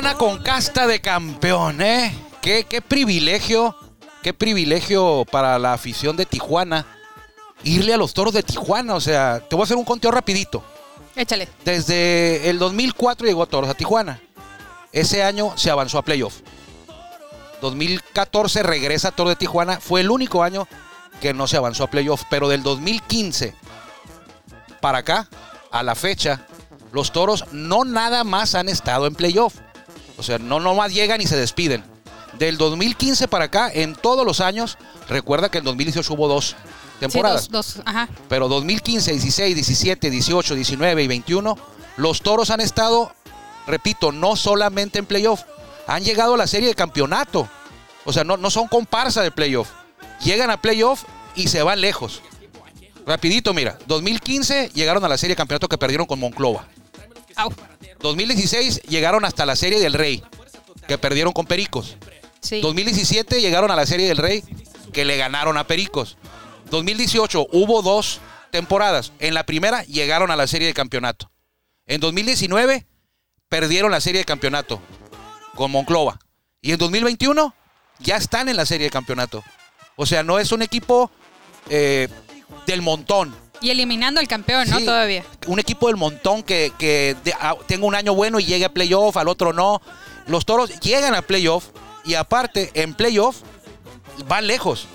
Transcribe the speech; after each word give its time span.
Tijuana 0.00 0.18
con 0.18 0.42
casta 0.42 0.86
de 0.86 1.02
campeón, 1.02 1.82
¿eh? 1.82 2.16
Qué, 2.40 2.64
qué 2.64 2.80
privilegio, 2.80 3.76
qué 4.22 4.32
privilegio 4.32 5.26
para 5.30 5.58
la 5.58 5.74
afición 5.74 6.16
de 6.16 6.24
Tijuana 6.24 6.86
irle 7.64 7.92
a 7.92 7.98
los 7.98 8.14
toros 8.14 8.32
de 8.32 8.42
Tijuana. 8.42 8.94
O 8.94 9.00
sea, 9.02 9.40
te 9.46 9.54
voy 9.54 9.62
a 9.62 9.64
hacer 9.64 9.76
un 9.76 9.84
conteo 9.84 10.10
rapidito. 10.10 10.64
Échale. 11.14 11.50
Desde 11.66 12.48
el 12.48 12.58
2004 12.58 13.26
llegó 13.26 13.44
Toros 13.44 13.68
a 13.68 13.74
Tijuana. 13.74 14.22
Ese 14.90 15.22
año 15.22 15.52
se 15.58 15.70
avanzó 15.70 15.98
a 15.98 16.02
playoff. 16.02 16.36
2014 17.60 18.62
regresa 18.62 19.08
a 19.08 19.12
Toros 19.12 19.32
de 19.32 19.36
Tijuana. 19.36 19.80
Fue 19.80 20.00
el 20.00 20.10
único 20.10 20.42
año 20.42 20.66
que 21.20 21.34
no 21.34 21.46
se 21.46 21.58
avanzó 21.58 21.84
a 21.84 21.90
playoff. 21.90 22.22
Pero 22.30 22.48
del 22.48 22.62
2015 22.62 23.54
para 24.80 24.98
acá, 24.98 25.28
a 25.70 25.82
la 25.82 25.94
fecha, 25.94 26.46
los 26.90 27.12
Toros 27.12 27.44
no 27.52 27.84
nada 27.84 28.24
más 28.24 28.54
han 28.54 28.70
estado 28.70 29.06
en 29.06 29.14
playoff. 29.14 29.56
O 30.20 30.22
sea, 30.22 30.38
no 30.38 30.60
nomás 30.60 30.92
llegan 30.92 31.22
y 31.22 31.26
se 31.26 31.34
despiden. 31.34 31.82
Del 32.38 32.58
2015 32.58 33.26
para 33.26 33.46
acá, 33.46 33.70
en 33.72 33.94
todos 33.94 34.26
los 34.26 34.40
años, 34.40 34.76
recuerda 35.08 35.50
que 35.50 35.56
en 35.56 35.64
2018 35.64 36.12
hubo 36.12 36.28
dos 36.28 36.56
temporadas. 37.00 37.44
Sí, 37.44 37.48
dos, 37.50 37.76
dos, 37.76 37.82
ajá. 37.86 38.06
Pero 38.28 38.46
2015, 38.48 39.12
16, 39.12 39.54
17, 39.54 40.10
18, 40.10 40.54
19 40.54 41.02
y 41.02 41.06
21, 41.06 41.56
los 41.96 42.20
toros 42.20 42.50
han 42.50 42.60
estado, 42.60 43.14
repito, 43.66 44.12
no 44.12 44.36
solamente 44.36 44.98
en 44.98 45.06
playoff, 45.06 45.40
han 45.86 46.04
llegado 46.04 46.34
a 46.34 46.36
la 46.36 46.46
serie 46.46 46.68
de 46.68 46.74
campeonato. 46.74 47.48
O 48.04 48.12
sea, 48.12 48.22
no, 48.22 48.36
no 48.36 48.50
son 48.50 48.68
comparsa 48.68 49.22
de 49.22 49.30
playoff. 49.30 49.70
Llegan 50.22 50.50
a 50.50 50.60
playoff 50.60 51.04
y 51.34 51.48
se 51.48 51.62
van 51.62 51.80
lejos. 51.80 52.20
Rapidito, 53.06 53.54
mira, 53.54 53.78
2015 53.86 54.72
llegaron 54.74 55.02
a 55.02 55.08
la 55.08 55.16
serie 55.16 55.32
de 55.32 55.38
campeonato 55.38 55.66
que 55.66 55.78
perdieron 55.78 56.06
con 56.06 56.20
Monclova. 56.20 56.68
Au. 57.36 57.52
2016 58.00 58.82
llegaron 58.82 59.24
hasta 59.24 59.46
la 59.46 59.56
serie 59.56 59.80
del 59.80 59.92
Rey, 59.92 60.22
que 60.88 60.98
perdieron 60.98 61.32
con 61.32 61.46
Pericos. 61.46 61.96
Sí. 62.40 62.60
2017 62.60 63.40
llegaron 63.40 63.70
a 63.70 63.76
la 63.76 63.84
Serie 63.86 64.08
del 64.08 64.16
Rey 64.16 64.42
que 64.92 65.04
le 65.04 65.16
ganaron 65.16 65.58
a 65.58 65.66
Pericos. 65.66 66.16
2018 66.70 67.48
hubo 67.52 67.82
dos 67.82 68.20
temporadas. 68.50 69.12
En 69.18 69.34
la 69.34 69.44
primera 69.44 69.82
llegaron 69.84 70.30
a 70.30 70.36
la 70.36 70.46
Serie 70.46 70.66
de 70.66 70.74
Campeonato. 70.74 71.30
En 71.86 72.00
2019 72.00 72.86
perdieron 73.48 73.90
la 73.90 74.00
Serie 74.00 74.20
de 74.20 74.24
Campeonato 74.24 74.80
con 75.54 75.70
Monclova. 75.70 76.18
Y 76.62 76.72
en 76.72 76.78
2021 76.78 77.54
ya 77.98 78.16
están 78.16 78.48
en 78.48 78.56
la 78.56 78.66
Serie 78.66 78.86
de 78.86 78.90
Campeonato. 78.90 79.44
O 79.96 80.06
sea, 80.06 80.22
no 80.22 80.38
es 80.38 80.52
un 80.52 80.62
equipo 80.62 81.10
eh, 81.68 82.08
del 82.66 82.82
montón. 82.82 83.34
Y 83.60 83.70
eliminando 83.70 84.20
al 84.20 84.28
campeón, 84.28 84.68
¿no? 84.70 84.78
Sí, 84.78 84.84
Todavía. 84.84 85.24
Un 85.46 85.58
equipo 85.58 85.88
del 85.88 85.96
montón 85.96 86.42
que, 86.42 86.72
que 86.78 87.16
de- 87.24 87.34
a- 87.34 87.56
tenga 87.66 87.86
un 87.86 87.94
año 87.94 88.14
bueno 88.14 88.40
y 88.40 88.44
llegue 88.44 88.64
a 88.64 88.72
playoff, 88.72 89.16
al 89.16 89.28
otro 89.28 89.52
no. 89.52 89.82
Los 90.26 90.44
toros 90.46 90.78
llegan 90.80 91.14
a 91.14 91.22
playoff 91.22 91.66
y 92.04 92.14
aparte 92.14 92.70
en 92.74 92.94
playoff 92.94 93.36
van 94.26 94.46
lejos. 94.46 94.86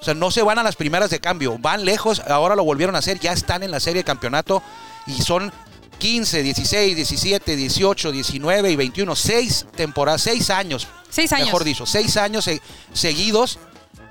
O 0.00 0.04
sea, 0.04 0.14
no 0.14 0.30
se 0.30 0.42
van 0.42 0.58
a 0.58 0.62
las 0.62 0.76
primeras 0.76 1.10
de 1.10 1.18
cambio, 1.20 1.56
van 1.58 1.84
lejos, 1.84 2.20
ahora 2.28 2.54
lo 2.54 2.62
volvieron 2.64 2.94
a 2.94 2.98
hacer, 3.00 3.18
ya 3.18 3.32
están 3.32 3.62
en 3.62 3.70
la 3.70 3.80
serie 3.80 4.00
de 4.00 4.04
campeonato 4.04 4.62
y 5.06 5.20
son 5.22 5.52
15, 5.98 6.42
16, 6.42 6.94
17, 6.94 7.56
18, 7.56 8.12
19 8.12 8.70
y 8.70 8.76
21, 8.76 9.16
seis 9.16 9.66
temporadas, 9.74 10.20
seis 10.22 10.50
años. 10.50 10.86
Seis 11.08 11.32
años. 11.32 11.46
Mejor 11.46 11.64
dicho, 11.64 11.86
seis 11.86 12.16
años 12.18 12.44
se- 12.44 12.60
seguidos 12.92 13.58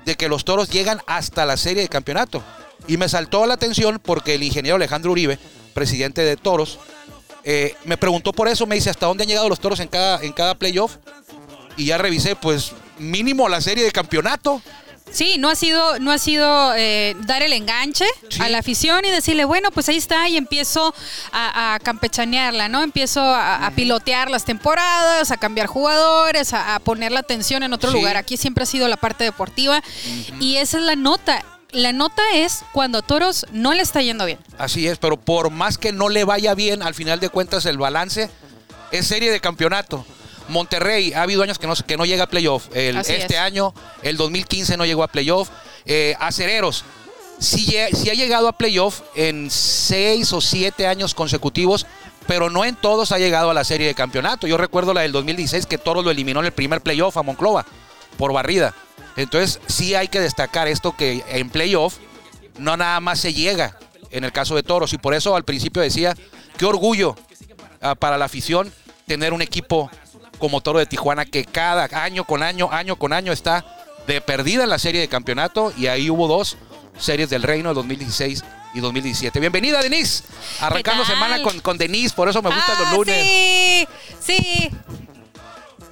de 0.04 0.16
que 0.16 0.28
los 0.28 0.44
toros 0.44 0.68
llegan 0.68 1.00
hasta 1.06 1.46
la 1.46 1.56
serie 1.56 1.82
de 1.82 1.88
campeonato. 1.88 2.42
Y 2.88 2.96
me 2.96 3.08
saltó 3.08 3.46
la 3.46 3.54
atención 3.54 4.00
porque 4.02 4.34
el 4.34 4.42
ingeniero 4.42 4.76
Alejandro 4.76 5.12
Uribe, 5.12 5.38
presidente 5.74 6.22
de 6.22 6.36
toros, 6.36 6.78
eh, 7.44 7.74
me 7.84 7.96
preguntó 7.96 8.32
por 8.32 8.48
eso, 8.48 8.66
me 8.66 8.74
dice, 8.76 8.90
¿hasta 8.90 9.06
dónde 9.06 9.22
han 9.24 9.28
llegado 9.28 9.48
los 9.48 9.60
toros 9.60 9.80
en 9.80 9.88
cada, 9.88 10.20
en 10.22 10.32
cada 10.32 10.54
playoff? 10.54 10.96
Y 11.76 11.86
ya 11.86 11.98
revisé, 11.98 12.36
pues 12.36 12.72
mínimo 12.98 13.48
la 13.48 13.60
serie 13.60 13.84
de 13.84 13.92
campeonato. 13.92 14.62
Sí, 15.10 15.36
no 15.38 15.48
ha 15.48 15.54
sido, 15.54 16.00
no 16.00 16.10
ha 16.10 16.18
sido 16.18 16.74
eh, 16.74 17.14
dar 17.20 17.42
el 17.44 17.52
enganche 17.52 18.04
Sí. 18.28 18.42
a 18.42 18.48
la 18.48 18.58
afición 18.58 19.04
y 19.04 19.10
decirle, 19.10 19.44
bueno, 19.44 19.70
pues 19.70 19.88
ahí 19.88 19.96
está, 19.96 20.28
y 20.28 20.36
empiezo 20.36 20.92
a, 21.30 21.74
a 21.74 21.78
campechanearla, 21.78 22.68
¿no? 22.68 22.82
Empiezo 22.82 23.20
a, 23.20 23.66
a 23.66 23.70
pilotear 23.70 24.30
las 24.30 24.44
temporadas, 24.44 25.30
a 25.30 25.36
cambiar 25.36 25.68
jugadores, 25.68 26.52
a, 26.52 26.74
a 26.74 26.78
poner 26.80 27.12
la 27.12 27.20
atención 27.20 27.62
en 27.62 27.72
otro 27.72 27.90
Sí. 27.92 27.96
lugar. 27.96 28.16
Aquí 28.16 28.36
siempre 28.36 28.64
ha 28.64 28.66
sido 28.66 28.88
la 28.88 28.96
parte 28.96 29.22
deportiva. 29.22 29.80
Y 30.40 30.56
esa 30.56 30.78
es 30.78 30.82
la 30.84 30.96
nota. 30.96 31.44
La 31.72 31.92
nota 31.92 32.22
es 32.34 32.64
cuando 32.72 32.98
a 32.98 33.02
Toros 33.02 33.46
no 33.52 33.74
le 33.74 33.82
está 33.82 34.00
yendo 34.00 34.24
bien. 34.24 34.38
Así 34.58 34.86
es, 34.86 34.98
pero 34.98 35.16
por 35.16 35.50
más 35.50 35.78
que 35.78 35.92
no 35.92 36.08
le 36.08 36.24
vaya 36.24 36.54
bien, 36.54 36.82
al 36.82 36.94
final 36.94 37.20
de 37.20 37.28
cuentas 37.28 37.66
el 37.66 37.76
balance 37.78 38.30
es 38.92 39.06
serie 39.06 39.30
de 39.30 39.40
campeonato. 39.40 40.04
Monterrey 40.48 41.12
ha 41.12 41.22
habido 41.22 41.42
años 41.42 41.58
que 41.58 41.66
no, 41.66 41.74
que 41.74 41.96
no 41.96 42.04
llega 42.06 42.24
a 42.24 42.28
playoff. 42.28 42.68
El- 42.74 42.96
este 42.98 43.16
es. 43.34 43.36
año, 43.36 43.74
el 44.02 44.16
2015 44.16 44.76
no 44.76 44.86
llegó 44.86 45.02
a 45.02 45.08
playoff. 45.08 45.50
Eh, 45.84 46.14
Acereros 46.20 46.84
sí, 47.40 47.76
sí 47.92 48.10
ha 48.10 48.14
llegado 48.14 48.48
a 48.48 48.52
playoff 48.52 49.00
en 49.16 49.50
seis 49.50 50.32
o 50.32 50.40
siete 50.40 50.86
años 50.86 51.14
consecutivos, 51.14 51.84
pero 52.28 52.48
no 52.48 52.64
en 52.64 52.76
todos 52.76 53.10
ha 53.12 53.18
llegado 53.18 53.50
a 53.50 53.54
la 53.54 53.64
serie 53.64 53.88
de 53.88 53.94
campeonato. 53.94 54.46
Yo 54.46 54.56
recuerdo 54.56 54.94
la 54.94 55.00
del 55.02 55.12
2016 55.12 55.66
que 55.66 55.78
Toros 55.78 56.04
lo 56.04 56.10
eliminó 56.12 56.40
en 56.40 56.46
el 56.46 56.52
primer 56.52 56.80
playoff 56.80 57.16
a 57.16 57.22
Monclova 57.24 57.66
por 58.16 58.32
barrida. 58.32 58.72
Entonces 59.16 59.60
sí 59.66 59.94
hay 59.94 60.08
que 60.08 60.20
destacar 60.20 60.68
esto 60.68 60.96
que 60.96 61.24
en 61.28 61.50
playoff 61.50 61.96
no 62.58 62.76
nada 62.76 63.00
más 63.00 63.18
se 63.20 63.32
llega 63.32 63.78
en 64.10 64.24
el 64.24 64.32
caso 64.32 64.54
de 64.54 64.62
Toros 64.62 64.92
y 64.92 64.98
por 64.98 65.14
eso 65.14 65.36
al 65.36 65.44
principio 65.44 65.82
decía 65.82 66.14
qué 66.56 66.64
orgullo 66.64 67.16
ah, 67.80 67.94
para 67.94 68.18
la 68.18 68.26
afición 68.26 68.72
tener 69.06 69.32
un 69.32 69.42
equipo 69.42 69.90
como 70.38 70.60
Toro 70.60 70.78
de 70.78 70.86
Tijuana 70.86 71.24
que 71.24 71.44
cada 71.44 71.88
año 72.02 72.24
con 72.24 72.42
año, 72.42 72.68
año 72.70 72.96
con 72.96 73.12
año 73.12 73.32
está 73.32 73.64
de 74.06 74.20
perdida 74.20 74.64
en 74.64 74.70
la 74.70 74.78
serie 74.78 75.00
de 75.00 75.08
campeonato 75.08 75.72
y 75.76 75.86
ahí 75.86 76.10
hubo 76.10 76.28
dos 76.28 76.56
series 76.98 77.28
del 77.30 77.42
Reino 77.42 77.74
2016 77.74 78.44
y 78.74 78.80
2017. 78.80 79.40
Bienvenida 79.40 79.80
Denise, 79.82 80.22
arrancando 80.60 81.04
semana 81.04 81.42
con, 81.42 81.60
con 81.60 81.78
Denise, 81.78 82.14
por 82.14 82.28
eso 82.28 82.42
me 82.42 82.50
gustan 82.50 82.76
Ah, 82.78 82.80
los 82.80 82.92
lunes. 82.92 83.22
Sí, 83.22 83.88
sí. 84.20 84.70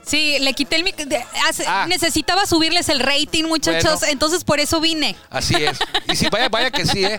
Sí, 0.06 0.38
le 0.40 0.52
quité 0.54 0.76
el 0.76 0.84
mic- 0.84 0.96
de- 1.06 1.24
hace- 1.48 1.64
Ah. 1.66 1.86
Necesitaba 1.88 2.46
subirles 2.46 2.88
el 2.88 3.00
rating, 3.00 3.44
muchachos. 3.44 4.00
Bueno. 4.00 4.12
Entonces 4.12 4.44
por 4.44 4.60
eso 4.60 4.80
vine. 4.80 5.16
Así 5.30 5.54
es. 5.54 5.78
Y 6.12 6.16
sí, 6.16 6.28
vaya, 6.30 6.48
vaya 6.48 6.70
que 6.70 6.84
sí, 6.86 7.04
¿eh? 7.04 7.18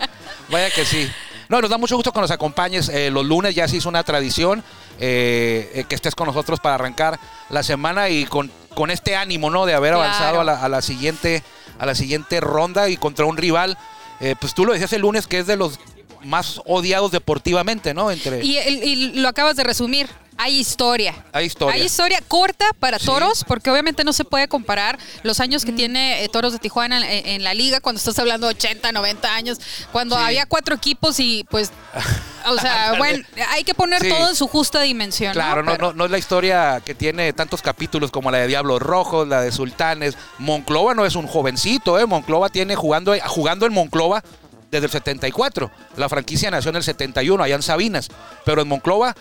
Vaya 0.50 0.70
que 0.70 0.86
sí. 0.86 1.10
No, 1.50 1.62
nos 1.62 1.70
da 1.70 1.78
mucho 1.78 1.96
gusto 1.96 2.12
que 2.12 2.20
nos 2.20 2.32
acompañes. 2.32 2.90
eh, 2.90 3.10
los 3.12 3.26
lunes 3.26 3.54
ya 3.56 3.68
se 3.68 3.78
hizo 3.78 3.90
una 3.90 4.04
tradición 4.04 4.64
eh, 5.00 5.72
eh, 5.76 5.84
que 5.88 5.96
estés 5.96 6.16
con 6.16 6.28
nosotros 6.28 6.60
para 6.60 6.76
arrancar 6.76 7.20
la 7.50 7.62
semana 7.64 8.10
y 8.10 8.26
con, 8.26 8.52
con 8.74 8.90
este 8.92 9.16
ánimo, 9.16 9.50
¿no? 9.50 9.66
De 9.66 9.74
haber 9.74 9.94
Claro. 9.94 10.04
avanzado 10.06 10.40
a 10.42 10.44
la, 10.44 10.64
a 10.64 10.70
la 10.70 10.82
siguiente, 10.82 11.44
a 11.78 11.86
la 11.86 11.94
siguiente 11.96 12.40
ronda 12.40 12.90
y 12.90 12.98
contra 12.98 13.26
un 13.26 13.38
rival. 13.38 13.78
eh, 14.22 14.36
pues 14.40 14.54
tú 14.54 14.66
lo 14.66 14.72
decías 14.74 14.94
el 14.94 15.02
lunes 15.02 15.28
que 15.28 15.40
es 15.40 15.46
de 15.48 15.58
los 15.58 15.80
más 16.24 16.60
odiados 16.66 17.12
deportivamente, 17.12 17.94
¿no? 17.94 18.10
Entre 18.10 18.44
Y, 18.44 18.58
y 18.58 18.96
lo 19.20 19.28
acabas 19.28 19.56
de 19.58 19.64
resumir. 19.64 20.10
Hay 20.38 20.60
historia. 20.60 21.16
hay 21.32 21.46
historia. 21.46 21.76
Hay 21.76 21.82
historia 21.86 22.20
corta 22.28 22.66
para 22.80 23.00
Sí. 23.00 23.06
toros, 23.06 23.44
porque 23.48 23.70
obviamente 23.72 24.04
no 24.04 24.12
se 24.14 24.26
puede 24.26 24.48
comparar 24.48 24.98
los 25.24 25.40
años 25.40 25.64
que 25.66 25.72
tiene 25.72 26.24
eh, 26.24 26.30
Toros 26.30 26.54
de 26.54 26.60
Tijuana 26.60 26.98
en, 27.10 27.26
en 27.28 27.44
la 27.44 27.54
liga, 27.54 27.80
cuando 27.80 28.00
estás 28.00 28.20
hablando 28.20 28.48
de 28.48 28.54
80, 28.56 28.92
90 28.92 29.34
años, 29.34 29.60
cuando 29.92 30.16
Sí. 30.18 30.22
había 30.24 30.46
cuatro 30.46 30.76
equipos 30.76 31.20
y 31.20 31.46
pues, 31.50 31.72
o 32.48 32.58
sea, 32.58 32.96
bueno, 32.98 33.26
hay 33.52 33.64
que 33.64 33.74
poner 33.74 34.02
Sí. 34.02 34.10
todo 34.10 34.30
en 34.30 34.36
su 34.36 34.48
justa 34.48 34.82
dimensión. 34.82 35.34
Claro, 35.34 35.64
no, 35.64 35.72
Pero- 35.72 35.88
no, 35.88 35.94
no 35.94 36.06
es 36.06 36.12
la 36.12 36.18
historia 36.18 36.82
que 36.86 36.94
tiene 36.96 37.32
tantos 37.34 37.62
capítulos 37.62 38.12
como 38.12 38.30
la 38.32 38.40
de 38.40 38.48
Diablos 38.48 38.82
Rojos, 38.82 39.28
la 39.28 39.42
de 39.42 39.52
Sultanes. 39.52 40.18
Monclova 40.38 40.94
no 40.94 41.06
es 41.06 41.16
un 41.16 41.28
jovencito, 41.28 41.98
¿eh? 42.00 42.06
Monclova 42.06 42.50
tiene 42.50 42.76
jugando, 42.76 43.14
jugando 43.28 43.66
en 43.66 43.74
Monclova 43.74 44.24
desde 44.72 44.88
el 44.88 44.92
74. 44.92 45.72
La 45.96 46.10
franquicia 46.10 46.52
nació 46.52 46.70
en 46.72 46.76
el 46.78 46.84
71, 46.84 47.42
allá 47.44 47.56
en 47.56 47.62
Sabinas. 47.64 48.10
Pero 48.44 48.62
en 48.62 48.68
Monclova 48.68 49.16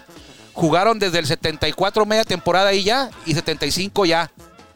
jugaron 0.55 0.99
desde 0.99 1.19
el 1.19 1.27
74 1.27 2.07
media 2.07 2.25
temporada 2.25 2.69
ahí 2.71 2.85
ya 2.85 3.11
y 3.27 3.35
75 3.35 4.07
ya. 4.07 4.31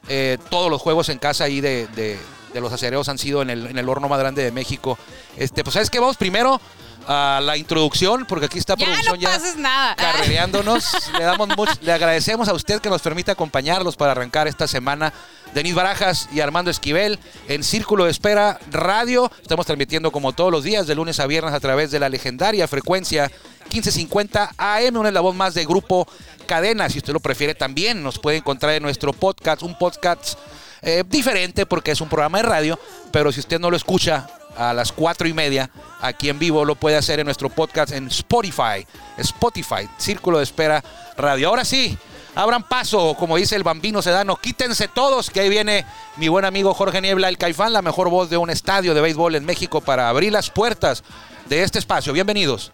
eh, 0.08 0.38
todos 0.50 0.70
los 0.70 0.80
juegos 0.80 1.08
en 1.10 1.18
casa 1.18 1.44
ahí 1.44 1.60
de, 1.60 1.86
de- 1.88 2.18
de 2.52 2.60
los 2.62 2.72
acereros 2.72 3.08
han 3.10 3.18
sido 3.18 3.42
en 3.42 3.50
el, 3.50 3.66
en 3.66 3.76
el 3.76 3.86
horno 3.90 4.08
más 4.08 4.18
grande 4.18 4.42
de 4.42 4.50
México. 4.50 4.98
Este, 5.36 5.62
pues 5.62 5.74
sabes 5.74 5.90
que 5.90 6.00
vamos 6.00 6.16
primero 6.16 6.58
a 7.06 7.40
la 7.42 7.58
introducción, 7.58 8.24
porque 8.26 8.46
aquí 8.46 8.58
está 8.58 8.74
Ya 8.74 8.86
producción 8.86 9.20
no 9.20 9.28
pases 9.28 9.56
nada. 9.56 9.94
carrereándonos. 9.96 10.84
le, 11.18 11.24
damos 11.24 11.48
much- 11.50 11.78
le 11.82 11.92
agradecemos 11.92 12.48
a 12.48 12.54
usted 12.54 12.80
que 12.80 12.88
nos 12.88 13.02
permite 13.02 13.30
acompañarlos 13.30 13.96
para 13.96 14.12
arrancar 14.12 14.48
esta 14.48 14.66
semana. 14.66 15.12
Denis 15.58 15.74
Barajas 15.74 16.28
y 16.32 16.38
Armando 16.38 16.70
Esquivel 16.70 17.18
en 17.48 17.64
Círculo 17.64 18.04
de 18.04 18.12
Espera 18.12 18.60
Radio. 18.70 19.28
Estamos 19.42 19.66
transmitiendo 19.66 20.12
como 20.12 20.32
todos 20.32 20.52
los 20.52 20.62
días, 20.62 20.86
de 20.86 20.94
lunes 20.94 21.18
a 21.18 21.26
viernes, 21.26 21.52
a 21.52 21.58
través 21.58 21.90
de 21.90 21.98
la 21.98 22.08
legendaria 22.08 22.68
frecuencia 22.68 23.28
1550 23.62 24.54
AM. 24.56 24.96
Una 24.96 25.20
voz 25.20 25.34
más 25.34 25.54
de 25.54 25.64
Grupo 25.64 26.06
Cadena. 26.46 26.88
Si 26.88 26.98
usted 26.98 27.12
lo 27.12 27.18
prefiere, 27.18 27.56
también 27.56 28.04
nos 28.04 28.20
puede 28.20 28.36
encontrar 28.36 28.74
en 28.74 28.84
nuestro 28.84 29.12
podcast, 29.12 29.64
un 29.64 29.76
podcast 29.76 30.38
eh, 30.80 31.02
diferente 31.08 31.66
porque 31.66 31.90
es 31.90 32.00
un 32.00 32.08
programa 32.08 32.38
de 32.38 32.44
radio, 32.44 32.78
pero 33.10 33.32
si 33.32 33.40
usted 33.40 33.58
no 33.58 33.68
lo 33.68 33.76
escucha 33.76 34.28
a 34.56 34.72
las 34.72 34.92
cuatro 34.92 35.26
y 35.26 35.32
media 35.32 35.72
aquí 36.00 36.28
en 36.28 36.38
vivo, 36.38 36.64
lo 36.64 36.76
puede 36.76 36.96
hacer 36.96 37.18
en 37.18 37.24
nuestro 37.24 37.50
podcast 37.50 37.92
en 37.92 38.06
Spotify, 38.06 38.86
Spotify, 39.16 39.88
Círculo 39.96 40.38
de 40.38 40.44
Espera 40.44 40.84
Radio. 41.16 41.48
Ahora 41.48 41.64
sí, 41.64 41.98
abran 42.38 42.62
paso, 42.62 43.16
como 43.18 43.36
dice 43.36 43.56
el 43.56 43.64
bambino 43.64 44.00
Sedano, 44.00 44.36
quítense 44.36 44.86
todos, 44.86 45.28
que 45.28 45.40
ahí 45.40 45.48
viene 45.48 45.84
mi 46.18 46.28
buen 46.28 46.44
amigo 46.44 46.72
Jorge 46.72 47.00
Niebla, 47.00 47.28
el 47.28 47.36
Caifán, 47.36 47.72
la 47.72 47.82
mejor 47.82 48.10
voz 48.10 48.30
de 48.30 48.36
un 48.36 48.48
estadio 48.48 48.94
de 48.94 49.00
béisbol 49.00 49.34
en 49.34 49.44
México 49.44 49.80
para 49.80 50.08
abrir 50.08 50.32
las 50.32 50.48
puertas 50.48 51.02
de 51.48 51.64
este 51.64 51.80
espacio. 51.80 52.12
Bienvenidos. 52.12 52.70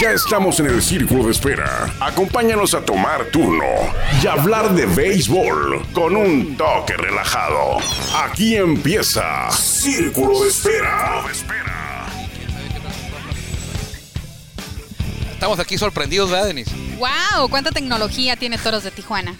Ya 0.00 0.12
estamos 0.12 0.60
en 0.60 0.66
el 0.66 0.80
círculo 0.80 1.24
de 1.24 1.32
espera. 1.32 1.92
Acompáñanos 1.98 2.72
a 2.74 2.84
tomar 2.84 3.24
turno 3.32 3.64
y 4.22 4.28
hablar 4.28 4.72
de 4.72 4.86
béisbol 4.86 5.88
con 5.92 6.14
un 6.14 6.56
toque 6.56 6.96
relajado. 6.96 7.78
Aquí 8.14 8.54
empieza 8.54 9.50
Círculo 9.50 10.44
de 10.44 10.50
Espera. 10.50 11.24
Estamos 15.32 15.58
aquí 15.58 15.76
sorprendidos, 15.78 16.30
¿verdad, 16.30 16.46
Denis? 16.46 16.68
¡Wow! 16.98 17.48
¿Cuánta 17.50 17.72
tecnología 17.72 18.36
tiene 18.36 18.56
Toros 18.56 18.84
de 18.84 18.92
Tijuana? 18.92 19.34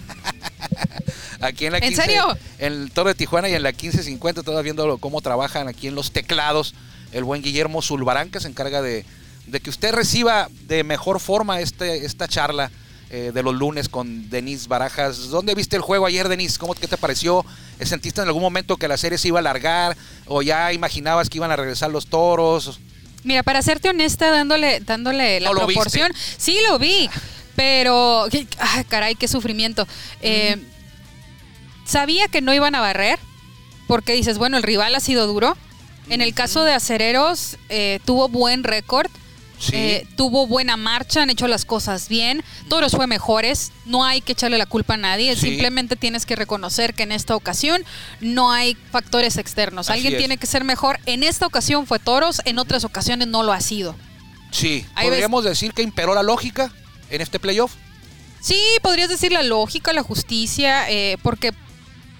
Aquí 1.41 1.67
en 1.67 1.73
la 1.73 1.79
¿En 1.79 1.85
15, 1.85 2.03
serio? 2.03 2.37
En 2.59 2.73
el 2.73 2.91
Toro 2.91 3.11
de 3.11 3.15
Tijuana 3.15 3.49
y 3.49 3.55
en 3.55 3.63
la 3.63 3.71
1550, 3.71 4.43
todas 4.43 4.65
viendo 4.65 4.99
cómo 4.99 5.21
trabajan 5.21 5.69
aquí 5.69 5.87
en 5.87 5.95
los 5.95 6.11
teclados. 6.11 6.75
El 7.13 7.23
buen 7.23 7.43
Guillermo 7.43 7.81
Zulbarán, 7.81 8.31
que 8.31 8.41
se 8.41 8.49
encarga 8.49 8.83
de, 8.83 9.05
de 9.51 9.61
que 9.61 9.71
usted 9.71 9.93
reciba 9.93 10.49
de 10.67 10.85
mejor 10.85 11.21
forma 11.21 11.61
este, 11.61 12.05
esta 12.05 12.29
charla 12.29 12.71
eh, 13.11 13.33
de 13.33 13.43
los 13.43 13.55
lunes 13.55 13.89
con 13.89 14.29
Denis 14.29 14.69
Barajas. 14.69 15.29
¿Dónde 15.31 15.55
viste 15.55 15.77
el 15.77 15.83
juego 15.83 16.07
ayer, 16.07 16.29
Denis? 16.29 16.59
¿Cómo, 16.59 16.75
¿Qué 16.75 16.87
te 16.87 16.97
pareció? 16.97 17.45
¿Sentiste 17.83 18.21
en 18.21 18.27
algún 18.27 18.43
momento 18.43 18.77
que 18.77 18.89
la 18.89 18.97
serie 18.97 19.17
se 19.19 19.29
iba 19.29 19.39
a 19.39 19.41
alargar? 19.41 19.97
¿O 20.27 20.43
ya 20.43 20.73
imaginabas 20.73 21.31
que 21.31 21.39
iban 21.39 21.51
a 21.51 21.57
regresar 21.57 21.91
los 21.91 22.07
toros? 22.07 22.81
Mira, 23.25 23.43
para 23.43 23.63
serte 23.63 23.89
honesta, 23.89 24.31
dándole, 24.31 24.81
dándole 24.81 25.41
la 25.41 25.49
No 25.49 25.55
lo 25.55 25.67
viste. 25.67 25.81
proporción, 25.81 26.13
sí 26.37 26.57
lo 26.69 26.79
vi, 26.79 27.09
pero 27.57 28.27
ah, 28.59 28.85
caray, 28.89 29.15
qué 29.15 29.27
sufrimiento. 29.27 29.89
Eh, 30.21 30.57
sabía 31.85 32.29
que 32.29 32.41
no 32.41 32.55
iban 32.55 32.75
a 32.75 32.81
barrer, 32.81 33.19
porque 33.87 34.13
dices, 34.13 34.39
bueno, 34.39 34.57
el 34.59 34.63
rival 34.63 34.95
ha 34.95 35.01
sido 35.01 35.27
duro. 35.27 35.57
En 36.11 36.21
el 36.23 36.33
caso 36.33 36.65
de 36.65 36.73
Acereros, 36.73 37.57
eh, 37.69 38.01
tuvo 38.05 38.29
buen 38.29 38.65
récord. 38.65 39.11
Sí. 39.59 39.73
eh, 39.75 40.07
tuvo 40.17 40.47
buena 40.47 40.77
marcha, 40.77 41.23
han 41.23 41.31
hecho 41.31 41.49
las 41.49 41.65
cosas 41.65 42.09
bien. 42.09 42.45
Toros 42.69 42.93
fue 42.93 43.07
mejores, 43.09 43.73
no 43.87 44.05
hay 44.05 44.21
que 44.21 44.33
echarle 44.33 44.57
la 44.57 44.67
culpa 44.67 44.95
a 44.95 44.97
nadie, 44.97 45.35
Sí. 45.35 45.49
simplemente 45.49 45.97
tienes 45.97 46.27
que 46.27 46.37
reconocer 46.37 46.95
que 46.95 47.03
en 47.03 47.11
esta 47.13 47.35
ocasión 47.35 47.83
no 48.21 48.53
hay 48.53 48.77
factores 48.93 49.37
externos. 49.37 49.91
Así 49.91 49.97
Alguien 49.99 50.15
es. 50.15 50.19
tiene 50.19 50.37
que 50.37 50.47
ser 50.47 50.63
mejor. 50.65 51.01
En 51.07 51.23
esta 51.25 51.47
ocasión 51.47 51.87
fue 51.87 51.99
Toros, 51.99 52.41
en 52.45 52.59
otras 52.59 52.85
ocasiones 52.85 53.27
no 53.29 53.43
lo 53.43 53.53
ha 53.53 53.61
sido. 53.61 53.97
Sí. 54.53 54.87
Ahí 54.95 55.07
ves- 55.07 55.17
¿Podríamos 55.17 55.45
decir 55.45 55.73
que 55.75 55.83
imperó 55.83 56.15
la 56.15 56.23
lógica 56.23 56.73
en 57.11 57.21
este 57.21 57.39
playoff? 57.41 57.73
Sí, 58.41 58.61
podrías 58.83 59.09
decir 59.09 59.33
la 59.33 59.43
lógica, 59.43 59.93
la 59.93 60.03
justicia, 60.05 60.89
eh, 60.89 61.17
porque 61.23 61.53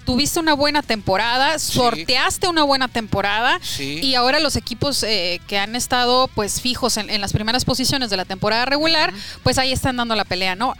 tuviste 0.09 0.39
una 0.39 0.53
buena 0.55 0.81
temporada, 0.81 1.59
Sí. 1.59 1.73
sorteaste 1.73 2.47
una 2.47 2.63
buena 2.63 2.87
temporada 2.87 3.59
Sí. 3.61 3.99
y 4.01 4.15
ahora 4.15 4.39
los 4.39 4.55
equipos 4.55 5.03
eh, 5.03 5.39
que 5.47 5.59
han 5.59 5.75
estado 5.75 6.27
pues 6.33 6.61
fijos 6.61 6.97
en, 6.97 7.11
en 7.11 7.21
las 7.21 7.31
primeras 7.31 7.63
posiciones 7.63 8.09
de 8.09 8.17
la 8.17 8.25
temporada 8.25 8.65
regular, 8.65 9.13
pues 9.43 9.59
ahí 9.59 9.71
están 9.71 9.97
dando 9.97 10.15
la 10.15 10.25
pelea, 10.25 10.55
¿no? 10.55 10.73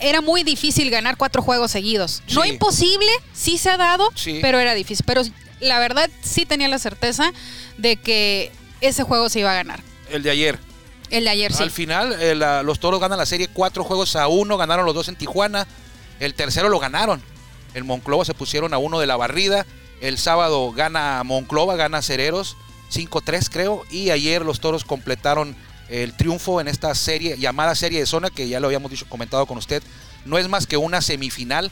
Era 0.00 0.22
muy 0.22 0.44
difícil 0.44 0.88
ganar 0.90 1.18
cuatro 1.18 1.42
juegos 1.42 1.72
seguidos. 1.72 2.22
No 2.32 2.42
imposible, 2.46 3.10
sí 3.34 3.58
se 3.58 3.68
ha 3.68 3.76
dado, 3.76 4.08
pero 4.40 4.58
era 4.58 4.72
difícil. 4.74 5.04
Pero 5.06 5.20
la 5.60 5.78
verdad 5.78 6.08
sí 6.22 6.46
tenía 6.46 6.68
la 6.68 6.78
certeza 6.78 7.32
de 7.76 7.96
que 7.96 8.50
ese 8.80 9.02
juego 9.02 9.28
se 9.28 9.40
iba 9.40 9.50
a 9.50 9.54
ganar. 9.54 9.80
El 10.10 10.22
de 10.22 10.30
ayer. 10.30 10.58
El 11.10 11.24
de 11.24 11.30
ayer 11.30 11.52
sí. 11.52 11.62
Al 11.62 11.70
final, 11.70 12.16
eh, 12.18 12.34
la- 12.34 12.62
los 12.62 12.80
toros 12.80 12.98
ganan 12.98 13.18
la 13.18 13.26
serie 13.26 13.48
cuatro 13.48 13.84
juegos 13.84 14.16
a 14.16 14.26
uno, 14.26 14.56
ganaron 14.56 14.86
los 14.86 14.94
dos 14.94 15.08
en 15.08 15.16
Tijuana. 15.16 15.66
El 16.18 16.32
tercero 16.32 16.70
lo 16.70 16.78
ganaron. 16.78 17.22
El 17.74 17.84
Monclova 17.84 18.24
se 18.24 18.34
pusieron 18.34 18.72
a 18.72 18.78
uno 18.78 18.98
de 19.00 19.06
la 19.06 19.16
barrida. 19.16 19.66
El 20.00 20.18
sábado 20.18 20.72
gana 20.72 21.22
Monclova, 21.24 21.76
gana 21.76 22.02
Cereros, 22.02 22.56
5-3 22.92 23.48
creo. 23.50 23.84
Y 23.90 24.10
ayer 24.10 24.44
los 24.44 24.60
toros 24.60 24.84
completaron 24.84 25.56
el 25.88 26.14
triunfo 26.16 26.60
en 26.60 26.68
esta 26.68 26.94
serie, 26.94 27.36
llamada 27.38 27.74
serie 27.74 28.00
de 28.00 28.06
zona, 28.06 28.30
que 28.30 28.48
ya 28.48 28.60
lo 28.60 28.66
habíamos 28.68 28.90
dicho, 28.90 29.06
comentado 29.08 29.46
con 29.46 29.58
usted. 29.58 29.82
No 30.24 30.38
es 30.38 30.48
más 30.48 30.66
que 30.66 30.76
una 30.76 31.00
semifinal. 31.00 31.70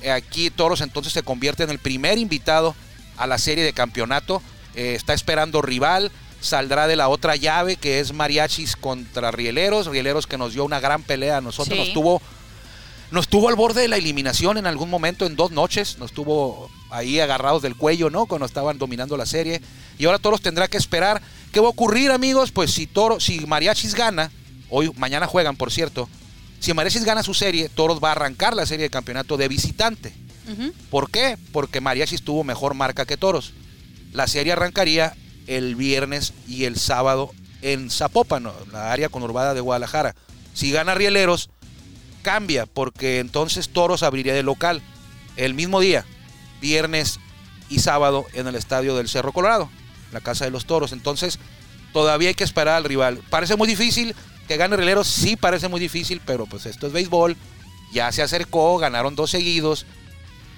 Eh, 0.00 0.10
Aquí 0.10 0.48
Toros 0.50 0.80
entonces 0.80 1.12
se 1.12 1.22
convierte 1.22 1.62
en 1.62 1.70
el 1.70 1.78
primer 1.78 2.18
invitado 2.18 2.74
a 3.16 3.26
la 3.26 3.38
serie 3.38 3.64
de 3.64 3.72
campeonato. 3.72 4.42
Eh, 4.74 4.94
está 4.94 5.14
esperando 5.14 5.62
rival. 5.62 6.10
Saldrá 6.40 6.86
de 6.86 6.96
la 6.96 7.08
otra 7.08 7.36
llave 7.36 7.76
que 7.76 8.00
es 8.00 8.12
Mariachis 8.12 8.76
contra 8.76 9.30
Rieleros. 9.30 9.86
Rieleros 9.86 10.26
que 10.26 10.38
nos 10.38 10.52
dio 10.52 10.64
una 10.64 10.80
gran 10.80 11.02
pelea 11.02 11.38
a 11.38 11.40
nosotros. 11.40 11.76
Sí. 11.76 11.84
Nos 11.84 11.92
tuvo. 11.92 12.22
Nos 13.10 13.28
tuvo 13.28 13.48
al 13.48 13.56
borde 13.56 13.82
de 13.82 13.88
la 13.88 13.96
eliminación 13.96 14.58
en 14.58 14.66
algún 14.66 14.90
momento 14.90 15.24
en 15.24 15.34
dos 15.34 15.50
noches. 15.50 15.98
Nos 15.98 16.12
tuvo 16.12 16.70
ahí 16.90 17.20
agarrados 17.20 17.62
del 17.62 17.74
cuello, 17.74 18.10
¿no? 18.10 18.26
Cuando 18.26 18.44
estaban 18.44 18.78
dominando 18.78 19.16
la 19.16 19.24
serie. 19.24 19.62
Y 19.98 20.04
ahora 20.04 20.18
Toros 20.18 20.42
tendrá 20.42 20.68
que 20.68 20.76
esperar. 20.76 21.22
¿Qué 21.52 21.60
va 21.60 21.66
a 21.66 21.70
ocurrir, 21.70 22.10
amigos? 22.10 22.52
Pues 22.52 22.70
si 22.72 22.86
Toro, 22.86 23.18
si 23.18 23.40
Mariachis 23.46 23.94
gana, 23.94 24.30
hoy, 24.68 24.92
mañana 24.96 25.26
juegan, 25.26 25.56
por 25.56 25.72
cierto. 25.72 26.08
Si 26.60 26.74
Mariachis 26.74 27.04
gana 27.04 27.22
su 27.22 27.32
serie, 27.32 27.70
Toros 27.70 27.98
va 28.02 28.08
a 28.08 28.12
arrancar 28.12 28.54
la 28.54 28.66
serie 28.66 28.84
de 28.84 28.90
campeonato 28.90 29.36
de 29.36 29.48
visitante. 29.48 30.12
¿Por 30.90 31.10
qué? 31.10 31.36
Porque 31.52 31.80
Mariachis 31.80 32.22
tuvo 32.22 32.42
mejor 32.42 32.74
marca 32.74 33.04
que 33.04 33.16
Toros. 33.16 33.52
La 34.12 34.26
serie 34.26 34.52
arrancaría 34.52 35.14
el 35.46 35.76
viernes 35.76 36.32
y 36.46 36.64
el 36.64 36.78
sábado 36.78 37.30
en 37.60 37.90
Zapopan, 37.90 38.50
la 38.72 38.92
área 38.92 39.08
conurbada 39.08 39.54
de 39.54 39.60
Guadalajara. 39.60 40.14
Si 40.54 40.70
gana 40.70 40.94
Rieleros, 40.94 41.50
cambia, 42.18 42.66
porque 42.66 43.18
entonces 43.18 43.68
Toros 43.68 44.02
abriría 44.02 44.34
de 44.34 44.42
local 44.42 44.82
el 45.36 45.54
mismo 45.54 45.80
día, 45.80 46.04
viernes 46.60 47.20
y 47.68 47.80
sábado, 47.80 48.26
en 48.32 48.46
el 48.46 48.54
estadio 48.54 48.96
del 48.96 49.08
Cerro 49.08 49.32
Colorado, 49.32 49.70
la 50.12 50.20
casa 50.20 50.44
de 50.44 50.50
los 50.50 50.66
Toros. 50.66 50.92
Entonces, 50.92 51.38
todavía 51.92 52.28
hay 52.28 52.34
que 52.34 52.44
esperar 52.44 52.76
al 52.76 52.84
rival. 52.84 53.20
Parece 53.30 53.56
muy 53.56 53.68
difícil 53.68 54.14
que 54.48 54.56
gane 54.56 54.76
Rieleros, 54.76 55.06
sí 55.06 55.36
parece 55.36 55.68
muy 55.68 55.80
difícil, 55.80 56.20
pero 56.24 56.46
pues 56.46 56.66
esto 56.66 56.86
es 56.86 56.92
béisbol. 56.92 57.36
Ya 57.92 58.10
se 58.12 58.22
acercó, 58.22 58.78
ganaron 58.78 59.14
dos 59.14 59.30
seguidos, 59.30 59.86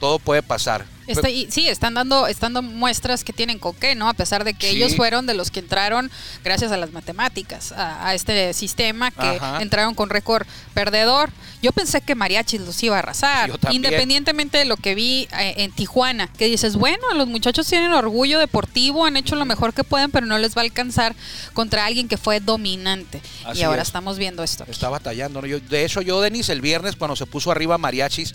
todo 0.01 0.19
puede 0.19 0.43
pasar. 0.43 0.85
Está- 1.07 1.29
y 1.29 1.51
sí, 1.51 1.67
están 1.69 1.95
dando, 1.95 2.29
están 2.29 2.53
dando 2.55 2.71
muestras 2.71 3.25
que 3.25 3.33
tienen 3.33 3.59
con 3.59 3.75
qué, 3.75 3.97
¿no? 3.97 4.09
A 4.09 4.15
pesar 4.15 4.45
de 4.45 4.55
que 4.55 4.71
Sí. 4.71 4.77
ellos 4.77 4.95
fueron 4.95 5.27
de 5.27 5.35
los 5.35 5.51
que 5.51 5.59
entraron 5.59 6.09
gracias 6.45 6.71
a 6.71 6.77
las 6.77 6.93
matemáticas, 6.93 7.73
a, 7.73 8.07
a 8.07 8.15
este 8.15 8.55
sistema 8.55 9.11
que 9.11 9.27
Ajá. 9.27 9.61
entraron 9.61 9.95
con 9.97 10.09
récord 10.09 10.47
perdedor. 10.73 11.31
Yo 11.63 11.73
pensé 11.73 12.01
que 12.01 12.15
Mariachis 12.15 12.61
los 12.61 12.81
iba 12.85 12.95
a 12.95 13.01
arrasar, 13.01 13.51
independientemente 13.73 14.59
de 14.59 14.65
lo 14.67 14.77
que 14.77 14.95
vi 14.95 15.29
eh, 15.39 15.55
en 15.59 15.73
Tijuana, 15.73 16.29
que 16.29 16.45
dices, 16.47 16.77
bueno, 16.77 17.13
los 17.15 17.27
muchachos 17.27 17.67
tienen 17.67 17.93
orgullo 17.93 18.39
deportivo, 18.39 19.05
han 19.05 19.17
hecho 19.17 19.35
lo 19.35 19.45
mejor 19.45 19.75
que 19.75 19.83
pueden, 19.83 20.13
pero 20.13 20.27
no 20.27 20.39
les 20.39 20.57
va 20.57 20.61
a 20.61 20.65
alcanzar 20.65 21.17
contra 21.55 21.87
alguien 21.87 22.07
que 22.07 22.19
fue 22.19 22.39
dominante. 22.39 23.21
Así 23.45 23.61
y 23.61 23.63
ahora 23.65 23.83
es. 23.83 23.89
estamos 23.89 24.17
viendo 24.17 24.45
esto. 24.45 24.63
aquí. 24.63 24.71
Está 24.73 24.89
batallando. 24.89 25.41
¿no? 25.43 25.49
Yo, 25.49 25.59
de 25.59 25.85
hecho, 25.85 26.03
yo, 26.03 26.21
Denis, 26.21 26.49
el 26.51 26.61
viernes, 26.61 26.95
cuando 26.95 27.17
se 27.17 27.27
puso 27.27 27.51
arriba 27.51 27.77
Mariachis 27.79 28.35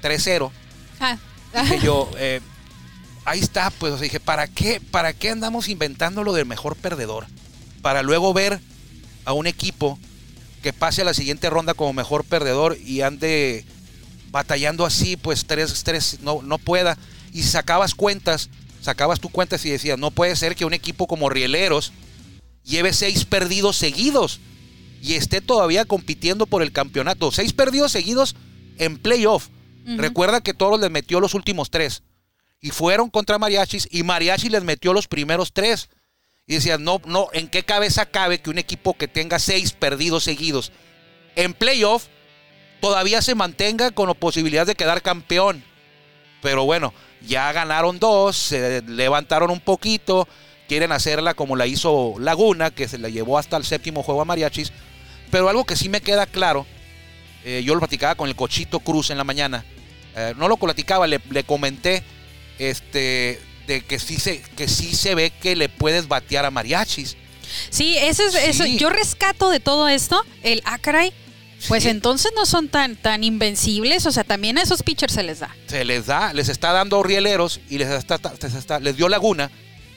3-0, 0.00 0.50
Ah, 1.00 1.18
dije 1.62 1.80
yo, 1.84 2.10
eh, 2.18 2.40
ahí 3.24 3.40
está, 3.40 3.70
pues 3.70 4.00
dije, 4.00 4.20
¿para 4.20 4.46
qué, 4.46 4.80
¿para 4.80 5.12
qué 5.12 5.30
andamos 5.30 5.68
inventando 5.68 6.24
lo 6.24 6.32
del 6.32 6.46
mejor 6.46 6.76
perdedor? 6.76 7.26
Para 7.82 8.02
luego 8.02 8.32
ver 8.32 8.60
a 9.24 9.32
un 9.32 9.46
equipo 9.46 9.98
que 10.62 10.72
pase 10.72 11.02
a 11.02 11.04
la 11.04 11.14
siguiente 11.14 11.50
ronda 11.50 11.74
como 11.74 11.92
mejor 11.92 12.24
perdedor 12.24 12.78
y 12.82 13.02
ande 13.02 13.64
batallando 14.30 14.84
así, 14.86 15.16
pues 15.16 15.44
tres, 15.44 15.84
tres, 15.84 16.18
no, 16.22 16.42
no 16.42 16.58
pueda. 16.58 16.98
Y 17.32 17.42
sacabas 17.42 17.94
cuentas, 17.94 18.48
sacabas 18.80 19.20
tu 19.20 19.28
cuentas 19.28 19.64
y 19.64 19.70
decías, 19.70 19.98
no 19.98 20.10
puede 20.10 20.34
ser 20.36 20.56
que 20.56 20.64
un 20.64 20.74
equipo 20.74 21.06
como 21.06 21.28
Rieleros 21.28 21.92
lleve 22.64 22.92
seis 22.92 23.24
perdidos 23.24 23.76
seguidos. 23.76 24.40
y 25.02 25.14
esté 25.14 25.42
todavía 25.42 25.84
compitiendo 25.84 26.46
por 26.46 26.62
el 26.62 26.72
campeonato. 26.72 27.30
Seis 27.30 27.52
perdidos 27.52 27.92
seguidos 27.92 28.34
en 28.78 28.96
playoff. 28.96 29.48
Recuerda 29.84 30.40
que 30.40 30.54
Toros 30.54 30.80
les 30.80 30.90
metió 30.90 31.20
los 31.20 31.34
últimos 31.34 31.70
tres. 31.70 32.02
Y 32.60 32.70
fueron 32.70 33.10
contra 33.10 33.38
Mariachis 33.38 33.88
y 33.90 34.02
Mariachi 34.02 34.48
les 34.48 34.62
metió 34.62 34.92
los 34.92 35.08
primeros 35.08 35.52
tres. 35.52 35.90
Y 36.46 36.54
decías, 36.54 36.80
no, 36.80 37.00
no, 37.06 37.28
¿en 37.32 37.48
qué 37.48 37.62
cabeza 37.62 38.06
cabe 38.06 38.40
que 38.40 38.50
un 38.50 38.58
equipo 38.58 38.94
que 38.94 39.08
tenga 39.08 39.38
seis 39.38 39.72
perdidos 39.72 40.24
seguidos 40.24 40.72
en 41.36 41.54
playoff 41.54 42.06
todavía 42.80 43.22
se 43.22 43.34
mantenga 43.34 43.90
con 43.90 44.08
la 44.08 44.14
posibilidad 44.14 44.66
de 44.66 44.74
quedar 44.74 45.02
campeón? 45.02 45.64
Pero 46.42 46.64
bueno, 46.64 46.92
ya 47.26 47.52
ganaron 47.52 47.98
dos, 47.98 48.36
se 48.36 48.82
levantaron 48.82 49.50
un 49.50 49.60
poquito, 49.60 50.28
quieren 50.68 50.92
hacerla 50.92 51.34
como 51.34 51.56
la 51.56 51.66
hizo 51.66 52.14
Laguna, 52.18 52.70
que 52.70 52.88
se 52.88 52.98
la 52.98 53.08
llevó 53.08 53.38
hasta 53.38 53.56
el 53.56 53.64
séptimo 53.64 54.02
juego 54.02 54.22
a 54.22 54.26
Mariachis. 54.26 54.72
Pero 55.30 55.48
algo 55.48 55.64
que 55.64 55.76
sí 55.76 55.88
me 55.88 56.02
queda 56.02 56.26
claro, 56.26 56.66
eh, 57.44 57.62
yo 57.64 57.74
lo 57.74 57.80
platicaba 57.80 58.14
con 58.14 58.28
el 58.28 58.36
Cochito 58.36 58.80
Cruz 58.80 59.10
en 59.10 59.18
la 59.18 59.24
mañana, 59.24 59.64
eh, 60.16 60.34
no 60.36 60.48
lo 60.48 60.56
platicaba, 60.56 61.06
le, 61.06 61.20
le 61.30 61.44
comenté 61.44 62.02
este, 62.58 63.40
de 63.66 63.80
que 63.82 63.98
sí, 63.98 64.16
se, 64.18 64.40
que 64.40 64.68
sí 64.68 64.94
se 64.94 65.14
ve 65.14 65.30
que 65.30 65.56
le 65.56 65.68
puedes 65.68 66.08
batear 66.08 66.44
a 66.44 66.50
mariachis. 66.50 67.16
Sí, 67.70 67.96
eso 67.98 68.26
es, 68.26 68.34
eso. 68.34 68.64
Yo 68.66 68.90
rescato 68.90 69.50
de 69.50 69.60
todo 69.60 69.88
esto 69.88 70.24
el 70.42 70.62
ah, 70.64 70.78
caray, 70.78 71.12
Pues 71.68 71.82
Sí. 71.84 71.88
entonces 71.90 72.32
no 72.34 72.46
son 72.46 72.68
tan, 72.68 72.96
tan 72.96 73.22
invencibles. 73.24 74.06
O 74.06 74.12
sea, 74.12 74.24
también 74.24 74.58
a 74.58 74.62
esos 74.62 74.82
pitchers 74.82 75.12
se 75.14 75.22
les 75.22 75.40
da. 75.40 75.54
Se 75.66 75.84
les 75.84 76.06
da, 76.06 76.32
les 76.32 76.48
está 76.48 76.72
dando 76.72 77.02
rieleros 77.02 77.60
y 77.68 77.78
les 77.78 77.88
está, 77.90 78.18
les 78.42 78.54
está- 78.54 78.80
les 78.80 78.96
dio 78.96 79.08
Laguna 79.08 79.50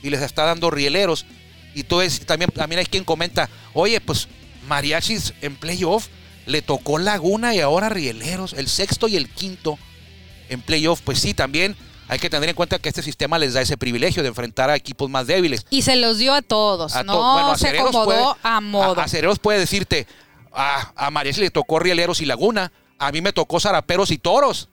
y 0.04 0.10
les 0.10 0.22
está 0.22 0.44
dando 0.46 0.70
rieleros. 0.70 1.26
Y 1.74 1.84
todo 1.84 2.02
es, 2.02 2.26
también, 2.26 2.52
también 2.52 2.80
hay 2.80 2.86
quien 2.86 3.04
comenta, 3.04 3.50
oye, 3.74 4.02
pues 4.02 4.28
Mariachis 4.68 5.34
en 5.42 5.56
playoff 5.56 6.08
le 6.48 6.62
tocó 6.64 6.98
Laguna 6.98 7.54
y 7.54 7.60
ahora 7.60 7.90
rieleros, 7.90 8.54
el 8.54 8.68
sexto 8.68 9.08
y 9.08 9.16
el 9.18 9.30
quinto 9.30 9.78
en 10.50 10.62
playoff. 10.62 11.02
Pues 11.02 11.20
sí, 11.20 11.34
también 11.34 11.76
hay 12.08 12.20
que 12.20 12.30
tener 12.30 12.50
en 12.50 12.56
cuenta 12.56 12.80
que 12.80 12.90
este 12.90 13.04
sistema 13.04 13.38
les 13.38 13.54
da 13.54 13.62
ese 13.62 13.78
privilegio 13.78 14.24
de 14.24 14.30
enfrentar 14.30 14.70
a 14.70 14.76
equipos 14.76 15.10
más 15.10 15.28
débiles. 15.28 15.66
Y 15.70 15.82
se 15.84 15.96
los 15.98 16.18
dio 16.18 16.34
a 16.34 16.42
todos. 16.42 16.96
A 16.96 17.02
to- 17.04 17.06
no 17.06 17.34
bueno, 17.34 17.58
se 17.58 17.68
acomodó 17.70 18.06
puede- 18.06 18.24
a 18.44 18.62
modo. 18.62 19.00
A, 19.00 19.04
Acereros 19.04 19.40
puede 19.40 19.60
decirte, 19.60 20.08
a, 20.54 20.94
a 20.96 21.24
le 21.24 21.52
tocó 21.52 21.80
Rieleros 21.80 22.22
y 22.22 22.26
Laguna, 22.26 22.72
a 22.98 23.12
mí 23.12 23.22
me 23.22 23.34
tocó 23.34 23.60
Zaraperos 23.60 24.10
y 24.12 24.18
Toros, 24.18 24.70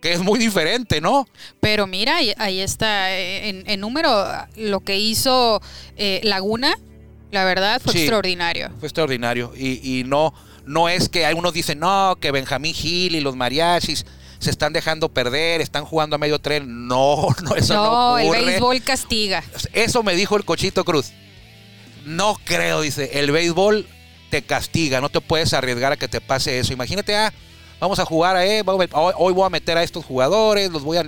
que 0.00 0.12
es 0.12 0.20
muy 0.20 0.38
diferente, 0.38 1.00
¿no? 1.00 1.28
Pero 1.60 1.86
mira, 1.86 2.16
ahí, 2.38 2.60
está 2.60 3.12
eh, 3.14 3.48
en, 3.48 3.64
en 3.70 3.80
número 3.80 4.26
lo 4.56 4.80
que 4.80 4.98
hizo 4.98 5.60
eh, 5.96 6.20
Laguna. 6.24 6.74
La 7.30 7.44
verdad 7.44 7.80
fue 7.82 7.92
Sí. 7.92 7.98
extraordinario. 8.00 8.70
Fue 8.78 8.86
extraordinario. 8.88 9.52
Y, 9.56 9.98
y 10.00 10.04
no, 10.04 10.32
no 10.66 10.88
es 10.88 11.08
que 11.08 11.26
algunos 11.26 11.52
dicen, 11.52 11.78
no, 11.78 12.16
que 12.20 12.30
Benjamín 12.30 12.74
Gil 12.74 13.14
y 13.14 13.20
los 13.20 13.36
mariachis 13.36 14.04
se 14.38 14.50
están 14.50 14.72
dejando 14.72 15.08
perder, 15.08 15.60
están 15.60 15.84
jugando 15.84 16.16
a 16.16 16.18
medio 16.18 16.38
tren. 16.38 16.86
No, 16.86 17.28
no, 17.42 17.56
eso 17.56 17.74
no, 17.74 18.18
no, 18.18 18.18
el 18.18 18.44
béisbol 18.44 18.82
castiga. 18.82 19.42
Eso 19.72 20.02
me 20.02 20.14
dijo 20.14 20.36
el 20.36 20.44
Cochito 20.44 20.84
Cruz. 20.84 21.12
No 22.04 22.36
creo, 22.44 22.82
dice, 22.82 23.10
el 23.14 23.30
béisbol 23.30 23.86
te 24.30 24.42
castiga, 24.42 25.00
no 25.00 25.08
te 25.08 25.20
puedes 25.20 25.54
arriesgar 25.54 25.92
a 25.92 25.96
que 25.96 26.08
te 26.08 26.20
pase 26.20 26.58
eso. 26.58 26.72
Imagínate, 26.72 27.16
ah, 27.16 27.32
vamos 27.80 27.98
a 27.98 28.04
jugar 28.04 28.36
a, 28.36 28.44
eh, 28.44 28.62
hoy, 28.92 29.32
voy 29.32 29.46
a 29.46 29.50
meter 29.50 29.78
a 29.78 29.82
estos 29.82 30.04
jugadores, 30.04 30.70
los 30.70 30.82
voy 30.82 30.98
a... 30.98 31.04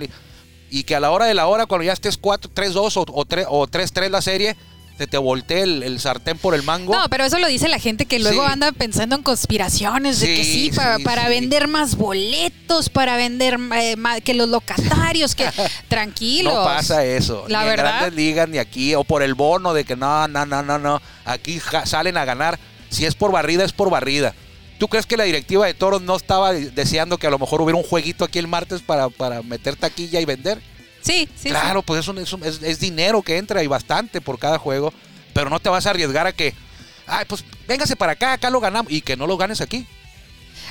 Y 0.69 0.83
que 0.83 0.95
a 0.95 0.99
la 0.99 1.11
hora 1.11 1.25
de 1.25 1.33
la 1.33 1.47
hora, 1.47 1.65
cuando 1.65 1.85
ya 1.85 1.93
estés 1.93 2.17
4, 2.17 2.51
3-2 2.53 2.97
o, 2.97 3.05
o, 3.13 3.25
3, 3.25 3.45
o 3.49 3.67
3-3 3.67 4.09
la 4.09 4.21
serie, 4.21 4.57
se 4.97 5.05
te 5.07 5.17
voltee 5.17 5.61
el, 5.61 5.83
el 5.83 5.99
sartén 5.99 6.37
por 6.37 6.55
el 6.55 6.63
mango. 6.63 6.93
No, 6.95 7.07
pero 7.09 7.23
eso 7.25 7.37
lo 7.37 7.47
dice 7.47 7.67
la 7.67 7.77
gente 7.79 8.05
que 8.05 8.17
luego 8.19 8.43
Sí. 8.45 8.51
anda 8.51 8.71
pensando 8.71 9.15
en 9.15 9.21
conspiraciones 9.23 10.19
de 10.19 10.27
que 10.35 10.43
Sí, 10.43 10.71
para, 10.75 10.97
sí, 10.97 11.03
para 11.03 11.23
sí. 11.25 11.29
vender 11.29 11.67
más 11.67 11.95
boletos, 11.95 12.89
para 12.89 13.15
vender 13.15 13.59
eh, 13.75 13.95
ma- 13.95 14.19
que 14.21 14.33
los 14.33 14.49
locatarios, 14.49 15.35
que 15.35 15.45
tranquilos. 15.87 16.53
No 16.53 16.63
pasa 16.63 17.05
eso. 17.05 17.45
La 17.47 17.59
ni 17.59 17.65
en 17.65 17.69
verdad. 17.75 17.97
grandes 17.99 18.13
ligas, 18.15 18.49
ni 18.49 18.57
aquí. 18.57 18.95
O 18.95 19.03
por 19.03 19.21
el 19.23 19.35
bono 19.35 19.73
de 19.73 19.85
que 19.85 19.95
no, 19.95 20.27
no, 20.27 20.45
no, 20.45 20.63
no, 20.63 20.79
no. 20.79 21.01
Aquí 21.25 21.59
ja- 21.59 21.85
salen 21.85 22.17
a 22.17 22.25
ganar. 22.25 22.57
Si 22.89 23.05
es 23.05 23.15
por 23.15 23.31
barrida, 23.31 23.63
es 23.65 23.73
por 23.73 23.89
barrida. 23.89 24.33
¿Tú 24.79 24.87
crees 24.87 25.05
que 25.05 25.17
la 25.17 25.23
directiva 25.23 25.65
de 25.65 25.73
Toros 25.73 26.01
no 26.01 26.15
estaba 26.15 26.53
deseando 26.53 27.17
que 27.17 27.27
a 27.27 27.31
lo 27.31 27.39
mejor 27.39 27.61
hubiera 27.61 27.77
un 27.77 27.83
jueguito 27.83 28.23
aquí 28.23 28.37
el 28.39 28.47
martes 28.47 28.81
para, 28.81 29.09
para 29.09 29.41
meter 29.41 29.75
taquilla 29.75 30.19
y 30.21 30.25
vender? 30.25 30.61
Sí, 31.07 31.27
sí. 31.35 31.49
claro, 31.49 31.81
pues 31.81 32.01
es, 32.01 32.07
un- 32.07 32.17
es, 32.19 32.31
un- 32.33 32.43
es- 32.43 32.61
es 32.61 32.79
dinero 32.79 33.21
que 33.21 33.37
entra 33.37 33.63
y 33.63 33.67
bastante 33.67 34.21
por 34.21 34.37
cada 34.37 34.59
juego. 34.59 34.93
Pero 35.33 35.49
no 35.49 35.59
te 35.59 35.69
vas 35.69 35.85
a 35.85 35.91
arriesgar 35.91 36.27
a 36.27 36.33
que, 36.33 36.53
ay, 37.07 37.25
pues 37.27 37.43
véngase 37.67 37.95
para 37.95 38.11
acá, 38.13 38.33
acá 38.33 38.49
lo 38.49 38.59
ganamos. 38.59 38.91
Y 38.91 39.01
que 39.01 39.15
no 39.15 39.25
lo 39.27 39.37
ganes 39.37 39.61
aquí. 39.61 39.85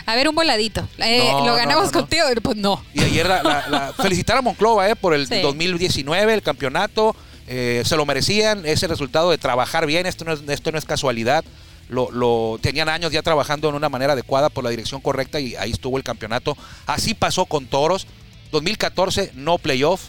A 0.04 0.14
ver, 0.14 0.28
un 0.28 0.34
voladito. 0.34 0.86
Eh, 0.98 1.28
No, 1.32 1.46
¿Lo 1.46 1.54
ganamos 1.54 1.86
no, 1.86 1.90
no. 1.92 2.00
contigo? 2.00 2.24
Pues 2.42 2.56
no. 2.56 2.84
Y 2.94 3.00
ayer 3.02 3.26
la, 3.26 3.42
la- 3.42 3.66
la- 3.68 3.92
felicitar 3.96 4.36
a 4.36 4.42
Monclova 4.42 4.88
eh, 4.88 4.94
por 4.96 5.14
el 5.14 5.26
Sí. 5.26 5.40
2019, 5.40 6.34
el 6.34 6.42
campeonato. 6.42 7.16
eh, 7.48 7.82
se 7.84 7.96
lo 7.96 8.04
merecían, 8.06 8.66
ese 8.66 8.88
resultado 8.88 9.30
de 9.30 9.38
trabajar 9.38 9.86
bien, 9.86 10.04
esto 10.06 10.24
no 10.24 10.32
es, 10.32 10.40
esto 10.48 10.72
no 10.72 10.78
es 10.78 10.84
casualidad. 10.84 11.44
Lo, 11.88 12.10
lo- 12.10 12.58
tenían 12.60 12.88
años 12.88 13.12
ya 13.12 13.22
trabajando 13.22 13.68
en 13.68 13.76
una 13.76 13.88
manera 13.88 14.14
adecuada 14.14 14.48
por 14.48 14.64
la 14.64 14.70
dirección 14.70 15.00
correcta 15.00 15.38
y 15.38 15.54
ahí 15.54 15.70
estuvo 15.70 15.96
el 15.96 16.02
campeonato. 16.02 16.56
Así 16.86 17.14
pasó 17.14 17.46
con 17.46 17.66
Toros. 17.66 18.06
2014 18.50 19.30
no 19.34 19.58
playoff. 19.58 20.02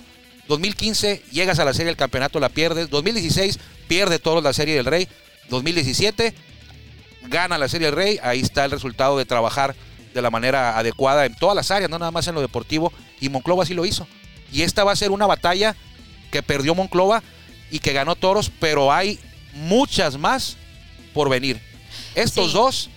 2015 0.47 1.23
llegas 1.31 1.59
a 1.59 1.65
la 1.65 1.73
serie 1.73 1.87
del 1.87 1.97
campeonato, 1.97 2.39
la 2.39 2.49
pierdes. 2.49 2.89
2016 2.89 3.59
pierde 3.87 4.19
Toros 4.19 4.43
la 4.43 4.53
serie 4.53 4.75
del 4.75 4.85
Rey. 4.85 5.07
2017 5.49 6.33
gana 7.29 7.57
la 7.57 7.67
Serie 7.67 7.87
del 7.87 7.95
Rey, 7.95 8.19
ahí 8.23 8.39
está 8.39 8.65
el 8.65 8.71
resultado 8.71 9.17
de 9.17 9.25
trabajar 9.25 9.75
de 10.13 10.21
la 10.21 10.29
manera 10.29 10.77
adecuada 10.77 11.25
en 11.25 11.35
todas 11.35 11.55
las 11.55 11.71
áreas, 11.71 11.89
no 11.89 11.99
nada 11.99 12.11
más 12.11 12.27
en 12.27 12.35
lo 12.35 12.41
deportivo, 12.41 12.91
y 13.19 13.29
Monclova 13.29 13.65
sí 13.65 13.73
lo 13.73 13.85
hizo. 13.85 14.07
Y 14.51 14.61
esta 14.61 14.83
va 14.83 14.93
a 14.93 14.95
ser 14.95 15.11
una 15.11 15.25
batalla 15.25 15.75
que 16.31 16.41
perdió 16.43 16.73
Monclova 16.73 17.21
y 17.69 17.79
que 17.79 17.91
ganó 17.93 18.15
Toros, 18.15 18.49
pero 18.59 18.93
hay 18.93 19.19
muchas 19.53 20.17
más 20.17 20.55
por 21.13 21.29
venir. 21.29 21.59
Estos 22.15 22.47
Sí. 22.47 22.53
dos 22.53 22.89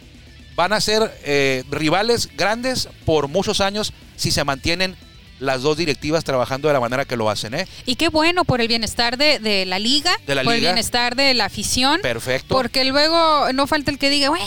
van 0.54 0.72
a 0.72 0.80
ser 0.80 1.12
eh, 1.24 1.64
rivales 1.70 2.28
grandes 2.36 2.88
por 3.04 3.28
muchos 3.28 3.60
años 3.60 3.92
si 4.16 4.30
se 4.30 4.44
mantienen 4.44 4.96
las 5.40 5.62
dos 5.62 5.76
directivas 5.76 6.22
trabajando 6.24 6.68
de 6.68 6.74
la 6.74 6.80
manera 6.80 7.04
que 7.04 7.16
lo 7.16 7.28
hacen. 7.28 7.54
¿eh? 7.54 7.66
Y 7.86 7.96
qué 7.96 8.08
bueno 8.08 8.44
por 8.44 8.60
el 8.60 8.68
bienestar 8.68 9.16
de, 9.16 9.38
de 9.40 9.66
la 9.66 9.78
liga, 9.78 10.12
De 10.26 10.34
la 10.34 10.44
por 10.44 10.54
el 10.54 10.60
bienestar 10.60 11.16
de 11.16 11.34
la 11.34 11.46
afición. 11.46 12.00
Perfecto. 12.02 12.54
Porque 12.54 12.84
luego 12.84 13.52
no 13.52 13.66
falta 13.66 13.90
el 13.90 13.98
que 13.98 14.10
diga, 14.10 14.28
bueno, 14.28 14.44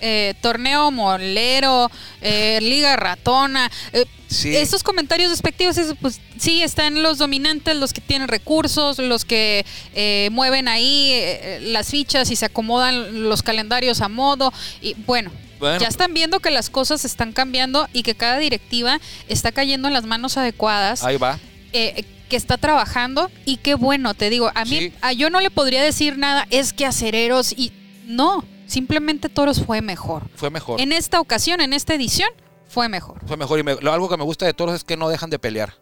eh, 0.00 0.34
torneo 0.40 0.90
molero, 0.90 1.90
eh, 2.20 2.58
liga 2.62 2.96
ratona. 2.96 3.70
eh, 3.92 4.04
Sí. 4.28 4.56
Esos 4.56 4.82
comentarios 4.82 5.30
despectivos, 5.30 5.76
pues 6.00 6.18
sí, 6.38 6.62
están 6.62 7.02
los 7.02 7.18
dominantes, 7.18 7.76
los 7.76 7.92
que 7.92 8.00
tienen 8.00 8.28
recursos, 8.28 8.96
los 8.98 9.26
que 9.26 9.66
eh, 9.94 10.30
mueven 10.32 10.68
ahí 10.68 11.10
eh, 11.12 11.58
las 11.64 11.90
fichas 11.90 12.30
y 12.30 12.36
se 12.36 12.46
acomodan 12.46 13.28
los 13.28 13.42
calendarios 13.42 14.00
a 14.00 14.08
modo. 14.08 14.50
Y 14.80 14.94
bueno, 15.06 15.30
Bueno. 15.62 15.78
ya 15.80 15.86
están 15.86 16.12
viendo 16.12 16.40
que 16.40 16.50
las 16.50 16.68
cosas 16.70 17.04
están 17.04 17.32
cambiando 17.32 17.88
y 17.92 18.02
que 18.02 18.16
cada 18.16 18.38
directiva 18.38 18.98
está 19.28 19.52
cayendo 19.52 19.86
en 19.86 19.94
las 19.94 20.04
manos 20.04 20.36
adecuadas 20.36 21.04
Ahí 21.04 21.16
va. 21.18 21.38
eh, 21.72 22.04
que 22.28 22.36
está 22.36 22.58
trabajando 22.58 23.30
y 23.44 23.58
qué 23.58 23.74
bueno, 23.74 24.14
te 24.14 24.28
digo, 24.28 24.50
a 24.54 24.64
mí 24.64 24.78
Sí. 24.78 24.92
a 25.02 25.12
yo 25.12 25.30
no 25.30 25.40
le 25.40 25.50
podría 25.50 25.82
decir 25.82 26.18
nada, 26.18 26.46
es 26.50 26.72
que 26.72 26.84
acereros 26.84 27.52
y 27.56 27.72
no, 28.06 28.44
simplemente 28.66 29.28
Toros 29.28 29.62
fue 29.64 29.82
mejor. 29.82 30.24
Fue 30.34 30.50
mejor. 30.50 30.80
En 30.80 30.92
esta 30.92 31.20
ocasión, 31.20 31.60
en 31.60 31.72
esta 31.72 31.94
edición, 31.94 32.28
fue 32.68 32.88
mejor. 32.88 33.20
Fue 33.26 33.36
mejor 33.36 33.58
y 33.60 33.62
me- 33.62 33.76
lo- 33.76 33.92
algo 33.92 34.08
que 34.08 34.16
me 34.16 34.24
gusta 34.24 34.46
de 34.46 34.54
toros 34.54 34.74
es 34.74 34.82
que 34.82 34.96
no 34.96 35.08
dejan 35.10 35.30
de 35.30 35.38
pelear. 35.38 35.74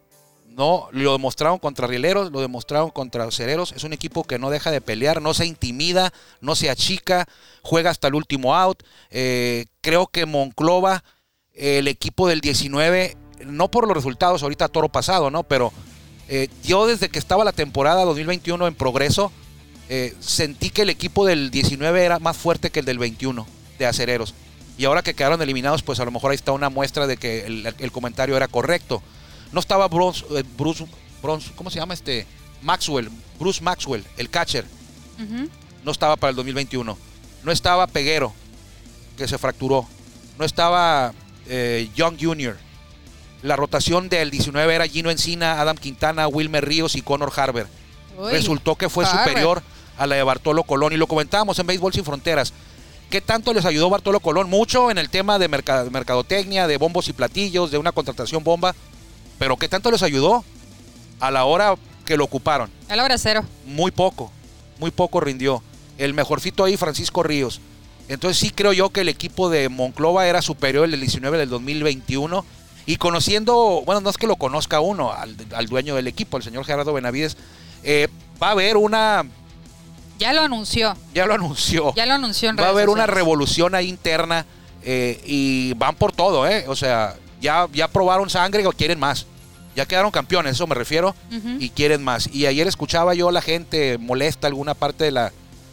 No, 0.56 0.88
lo 0.90 1.12
demostraron 1.12 1.58
contra 1.58 1.86
Rieleros, 1.86 2.32
lo 2.32 2.40
demostraron 2.40 2.90
contra 2.90 3.30
Cereros. 3.30 3.72
Es 3.72 3.84
un 3.84 3.92
equipo 3.92 4.24
que 4.24 4.38
no 4.38 4.50
deja 4.50 4.70
de 4.70 4.80
pelear, 4.80 5.22
no 5.22 5.32
se 5.32 5.46
intimida, 5.46 6.12
no 6.40 6.56
se 6.56 6.70
achica, 6.70 7.26
juega 7.62 7.90
hasta 7.90 8.08
el 8.08 8.16
último 8.16 8.56
out. 8.56 8.82
Eh, 9.10 9.66
creo 9.80 10.08
que 10.08 10.26
Monclova, 10.26 11.04
el 11.54 11.86
equipo 11.86 12.26
del 12.26 12.40
19, 12.40 13.16
no 13.46 13.70
por 13.70 13.86
los 13.86 13.96
resultados 13.96 14.42
ahorita 14.42 14.68
toro 14.68 14.88
pasado, 14.88 15.30
¿no? 15.30 15.44
Pero 15.44 15.72
eh, 16.28 16.48
yo 16.64 16.86
desde 16.86 17.10
que 17.10 17.20
estaba 17.20 17.44
la 17.44 17.52
temporada 17.52 18.04
2021 18.04 18.66
en 18.66 18.74
progreso, 18.74 19.30
eh, 19.88 20.14
sentí 20.18 20.70
que 20.70 20.82
el 20.82 20.90
equipo 20.90 21.26
del 21.26 21.50
19 21.50 22.04
era 22.04 22.18
más 22.18 22.36
fuerte 22.36 22.70
que 22.70 22.80
el 22.80 22.86
del 22.86 22.98
21 22.98 23.46
de 23.78 23.86
Acereros. 23.86 24.34
Y 24.76 24.84
ahora 24.84 25.02
que 25.02 25.14
quedaron 25.14 25.40
eliminados, 25.42 25.82
pues 25.82 26.00
a 26.00 26.04
lo 26.04 26.10
mejor 26.10 26.32
ahí 26.32 26.36
está 26.36 26.52
una 26.52 26.70
muestra 26.70 27.06
de 27.06 27.16
que 27.16 27.46
el, 27.46 27.74
el 27.78 27.92
comentario 27.92 28.36
era 28.36 28.48
correcto. 28.48 29.00
No 29.52 29.60
estaba 29.60 29.88
Bruce, 29.88 30.24
eh, 30.30 30.44
Bruce, 30.56 30.86
Bruce- 31.22 31.50
¿cómo 31.56 31.70
se 31.70 31.78
llama 31.78 31.94
este? 31.94 32.26
Maxwell, 32.62 33.10
Bruce 33.38 33.62
Maxwell, 33.62 34.04
el 34.16 34.28
catcher. 34.30 34.64
No 35.84 35.92
estaba 35.92 36.16
para 36.16 36.30
el 36.30 36.36
2021. 36.36 36.96
No 37.42 37.52
estaba 37.52 37.86
Peguero, 37.86 38.32
que 39.16 39.26
se 39.28 39.38
fracturó. 39.38 39.86
No 40.38 40.44
estaba 40.44 41.12
eh, 41.48 41.88
Young 41.94 42.16
Jr. 42.20 42.56
La 43.42 43.56
rotación 43.56 44.08
del 44.08 44.30
19 44.30 44.74
era 44.74 44.86
Gino 44.86 45.10
Encina, 45.10 45.60
Adam 45.60 45.76
Quintana, 45.76 46.28
Wilmer 46.28 46.64
Ríos 46.64 46.94
y 46.96 47.02
Connor 47.02 47.32
Harber. 47.34 47.66
Uy, 48.18 48.30
Resultó 48.32 48.76
que 48.76 48.88
fue 48.90 49.04
Harber. 49.06 49.24
superior 49.28 49.62
a 49.98 50.06
la 50.06 50.16
de 50.16 50.22
Bartolo 50.22 50.62
Colón. 50.64 50.92
Y 50.92 50.96
lo 50.96 51.06
comentábamos 51.06 51.58
en 51.58 51.66
Béisbol 51.66 51.92
Sin 51.92 52.04
Fronteras. 52.04 52.52
¿Qué 53.08 53.20
tanto 53.20 53.52
les 53.54 53.64
ayudó 53.64 53.90
Bartolo 53.90 54.20
Colón? 54.20 54.48
Mucho 54.48 54.90
en 54.90 54.98
el 54.98 55.08
tema 55.10 55.38
de 55.38 55.48
mercadotecnia, 55.48 56.66
de 56.66 56.76
bombos 56.76 57.08
y 57.08 57.12
platillos, 57.12 57.70
de 57.70 57.78
una 57.78 57.92
contratación 57.92 58.44
bomba. 58.44 58.74
Pero 59.40 59.56
¿qué 59.56 59.70
tanto 59.70 59.90
les 59.90 60.02
ayudó 60.02 60.44
a 61.18 61.30
la 61.30 61.46
hora 61.46 61.74
que 62.04 62.18
lo 62.18 62.24
ocuparon? 62.24 62.70
A 62.90 62.94
la 62.94 63.04
hora 63.04 63.16
cero. 63.16 63.42
Muy 63.64 63.90
poco, 63.90 64.30
muy 64.78 64.90
poco 64.90 65.18
rindió. 65.18 65.62
El 65.96 66.12
mejorcito 66.12 66.62
ahí, 66.62 66.76
Francisco 66.76 67.22
Ríos. 67.22 67.58
Entonces 68.10 68.36
sí 68.36 68.50
creo 68.50 68.74
yo 68.74 68.90
que 68.90 69.00
el 69.00 69.08
equipo 69.08 69.48
de 69.48 69.70
Monclova 69.70 70.26
era 70.26 70.42
superior 70.42 70.84
el 70.84 70.90
del 70.90 71.00
19 71.00 71.38
del 71.38 71.48
2021. 71.48 72.44
Y 72.84 72.96
conociendo, 72.96 73.82
bueno, 73.86 74.02
no 74.02 74.10
es 74.10 74.18
que 74.18 74.26
lo 74.26 74.36
conozca 74.36 74.80
uno, 74.80 75.10
al, 75.10 75.34
al 75.54 75.66
dueño 75.68 75.94
del 75.94 76.06
equipo, 76.06 76.36
el 76.36 76.42
señor 76.42 76.66
Gerardo 76.66 76.92
Benavides, 76.92 77.38
eh, 77.82 78.08
va 78.42 78.48
a 78.48 78.50
haber 78.50 78.76
una, 78.76 79.24
Ya 80.18 80.34
lo 80.34 80.42
anunció. 80.42 80.94
ya 81.14 81.24
lo 81.24 81.32
anunció, 81.32 81.94
Ya 81.94 82.04
lo 82.04 82.12
anunció 82.12 82.50
en 82.50 82.58
va 82.58 82.66
a 82.66 82.68
haber 82.70 82.90
una 82.90 83.06
revolución 83.06 83.74
ahí 83.74 83.88
interna 83.88 84.44
eh, 84.82 85.18
y 85.24 85.72
van 85.74 85.94
por 85.94 86.12
todo, 86.12 86.46
¿eh? 86.46 86.66
O 86.68 86.76
sea, 86.76 87.16
ya, 87.40 87.66
ya 87.72 87.88
probaron 87.88 88.28
sangre 88.28 88.66
o 88.66 88.72
quieren 88.72 88.98
más. 88.98 89.26
Ya 89.80 89.86
quedaron 89.86 90.10
campeones, 90.10 90.52
eso 90.52 90.66
me 90.66 90.74
refiero, 90.74 91.14
y 91.58 91.70
quieren 91.70 92.04
más. 92.04 92.28
Y 92.34 92.44
ayer 92.44 92.68
escuchaba 92.68 93.14
yo 93.14 93.30
a 93.30 93.32
la 93.32 93.40
gente 93.40 93.96
molesta 93.96 94.46
alguna 94.46 94.74
parte 94.74 95.04
de 95.04 95.10
la, 95.10 95.32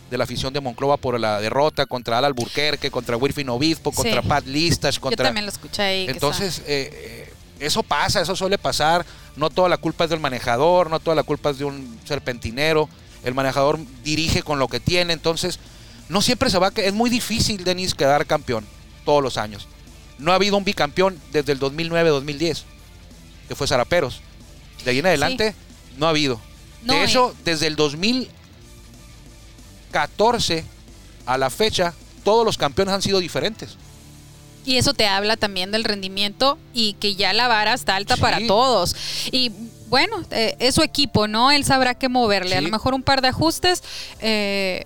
de 0.09 0.17
la 0.17 0.23
afición 0.23 0.53
de 0.53 0.61
Monclova 0.61 0.95
por 0.95 1.19
la 1.19 1.41
derrota 1.41 1.85
contra 1.85 2.17
Al 2.17 2.23
Alburquerque, 2.23 2.89
contra 2.89 3.17
Wirfin 3.17 3.49
Obispo, 3.49 3.91
Sí. 3.91 3.97
contra 3.97 4.21
Pat 4.21 4.45
Listas, 4.45 4.95
Yo 4.95 5.01
contra... 5.01 5.25
también 5.25 5.45
lo 5.45 5.51
escuché 5.51 5.81
ahí. 5.81 6.05
Entonces, 6.07 6.59
eh, 6.59 6.89
eh, 7.27 7.33
eso 7.59 7.83
pasa, 7.83 8.21
eso 8.21 8.33
suele 8.33 8.57
pasar. 8.57 9.05
No 9.35 9.49
toda 9.49 9.67
la 9.67 9.75
culpa 9.77 10.05
es 10.05 10.09
del 10.09 10.21
manejador, 10.21 10.89
no 10.89 11.01
toda 11.01 11.13
la 11.13 11.23
culpa 11.23 11.49
es 11.49 11.57
de 11.57 11.65
un 11.65 11.99
serpentinero. 12.05 12.87
El 13.25 13.33
manejador 13.33 13.77
dirige 14.05 14.41
con 14.41 14.57
lo 14.57 14.69
que 14.69 14.79
tiene, 14.79 15.11
entonces 15.11 15.59
no 16.07 16.21
siempre 16.21 16.49
se 16.49 16.59
va 16.59 16.67
a... 16.67 16.71
Es 16.77 16.93
muy 16.93 17.09
difícil, 17.09 17.65
Denis, 17.65 17.93
quedar 17.93 18.25
campeón 18.25 18.65
todos 19.03 19.21
los 19.21 19.35
años. 19.37 19.67
No 20.17 20.31
ha 20.31 20.35
habido 20.35 20.55
un 20.55 20.63
bicampeón 20.63 21.19
desde 21.33 21.51
el 21.51 21.59
2009-2010, 21.59 22.63
que 23.47 23.55
fue 23.55 23.67
Zaraperos. 23.67 24.21
De 24.83 24.91
ahí 24.91 24.99
en 24.99 25.05
adelante 25.07 25.55
no 25.97 26.05
ha 26.05 26.09
habido. 26.09 26.39
No, 26.83 26.93
de 26.93 27.01
eh. 27.01 27.05
hecho, 27.05 27.35
desde 27.43 27.65
el 27.67 27.75
2014 27.75 30.63
a 31.25 31.37
la 31.37 31.49
fecha, 31.49 31.93
todos 32.23 32.45
los 32.45 32.57
campeones 32.57 32.93
han 32.93 33.01
sido 33.01 33.19
diferentes. 33.19 33.75
Y 34.65 34.77
eso 34.77 34.93
te 34.93 35.07
habla 35.07 35.37
también 35.37 35.71
del 35.71 35.83
rendimiento 35.85 36.57
y 36.73 36.93
que 36.93 37.15
ya 37.15 37.33
la 37.33 37.47
vara 37.47 37.73
está 37.73 37.95
alta 37.95 38.15
Sí. 38.15 38.21
para 38.21 38.45
todos. 38.47 38.95
Y 39.31 39.51
bueno, 39.87 40.17
eh, 40.31 40.55
es 40.59 40.75
su 40.75 40.81
equipo, 40.83 41.27
¿no? 41.27 41.51
Él 41.51 41.63
sabrá 41.63 41.95
qué 41.95 42.09
moverle. 42.09 42.57
A 42.57 42.61
lo 42.61 42.69
mejor 42.69 42.93
un 42.93 43.03
par 43.03 43.21
de 43.21 43.29
ajustes. 43.29 43.81
eh, 44.19 44.85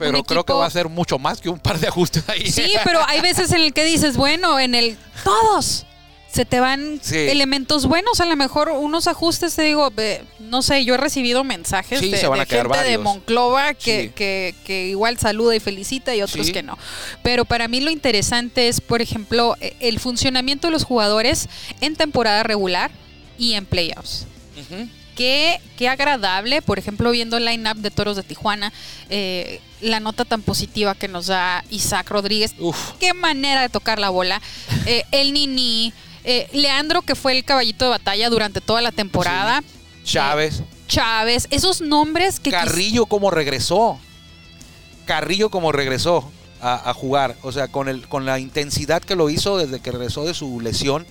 Pero 0.00 0.24
creo 0.24 0.44
que 0.44 0.52
va 0.52 0.66
a 0.66 0.70
ser 0.70 0.88
mucho 0.88 1.20
más 1.20 1.40
que 1.40 1.48
un 1.48 1.60
par 1.60 1.78
de 1.78 1.86
ajustes 1.86 2.28
ahí. 2.28 2.50
Sí, 2.50 2.72
pero 2.82 2.98
hay 3.06 3.20
veces 3.20 3.52
en 3.52 3.60
el 3.60 3.72
que 3.72 3.84
dices, 3.84 4.16
bueno, 4.16 4.58
en 4.58 4.74
el 4.74 4.98
todos 5.22 5.86
se 6.34 6.44
te 6.44 6.58
van 6.60 6.98
Sí. 7.02 7.16
elementos 7.16 7.86
buenos, 7.86 8.20
a 8.20 8.26
lo 8.26 8.34
mejor 8.36 8.68
unos 8.70 9.06
ajustes, 9.06 9.54
te 9.54 9.62
digo, 9.62 9.92
no 10.40 10.62
sé, 10.62 10.84
yo 10.84 10.94
he 10.94 10.96
recibido 10.96 11.44
mensajes 11.44 12.00
Sí, 12.00 12.10
de, 12.10 12.18
se 12.18 12.26
van 12.26 12.38
de 12.38 12.42
a 12.42 12.46
quedar 12.46 12.66
gente 12.70 12.88
de. 12.90 12.98
Monclova 12.98 13.74
que, 13.74 14.02
Sí. 14.04 14.08
que- 14.14 14.54
que 14.66 14.88
igual 14.88 15.16
saluda 15.18 15.54
y 15.54 15.60
felicita 15.60 16.14
y 16.14 16.22
otros 16.22 16.50
que 16.50 16.62
no. 16.62 16.76
Pero 17.22 17.44
para 17.44 17.68
mí 17.68 17.80
lo 17.80 17.90
interesante 17.90 18.66
es, 18.68 18.80
por 18.80 19.00
ejemplo, 19.00 19.56
eh, 19.60 19.76
el 19.80 20.00
funcionamiento 20.00 20.66
de 20.66 20.72
los 20.72 20.84
jugadores 20.84 21.48
en 21.80 21.94
temporada 21.94 22.42
regular 22.42 22.90
y 23.38 23.52
en 23.54 23.64
playoffs. 23.64 24.26
Qué, 25.16 25.60
qué 25.76 25.88
agradable, 25.88 26.60
por 26.60 26.80
ejemplo, 26.80 27.12
viendo 27.12 27.36
el 27.36 27.44
line-up 27.44 27.76
de 27.76 27.92
Toros 27.92 28.16
de 28.16 28.24
Tijuana, 28.24 28.72
eh, 29.10 29.60
la 29.80 30.00
nota 30.00 30.24
tan 30.24 30.42
positiva 30.42 30.96
que 30.96 31.06
nos 31.06 31.26
da 31.28 31.62
Isaac 31.70 32.10
Rodríguez. 32.10 32.52
Uf. 32.58 32.94
Qué 32.98 33.14
manera 33.14 33.62
de 33.62 33.68
tocar 33.68 34.00
la 34.00 34.08
bola. 34.10 34.42
Eh, 34.86 35.04
el 35.12 35.32
Nini, 35.32 35.92
eh, 36.24 36.48
Leandro, 36.52 37.02
que 37.02 37.14
fue 37.14 37.32
el 37.32 37.44
caballito 37.44 37.84
de 37.84 37.90
batalla 37.92 38.28
durante 38.30 38.60
toda 38.60 38.80
la 38.82 38.92
temporada. 38.92 39.62
Chávez. 40.04 40.62
Chávez, 40.88 41.46
esos 41.50 41.80
nombres 41.80 42.40
que... 42.40 42.50
Carrillo 42.50 43.06
como 43.06 43.30
regresó. 43.30 43.98
Carrillo 45.06 45.50
como 45.50 45.72
regresó 45.72 46.30
a, 46.60 46.90
a 46.90 46.94
jugar. 46.94 47.36
O 47.42 47.52
sea, 47.52 47.68
con, 47.68 47.88
el, 47.88 48.06
con 48.08 48.24
la 48.26 48.38
intensidad 48.38 49.02
que 49.02 49.16
lo 49.16 49.28
hizo 49.30 49.58
desde 49.58 49.80
que 49.80 49.90
regresó 49.92 50.24
de 50.24 50.34
su 50.34 50.60
lesión 50.60 51.06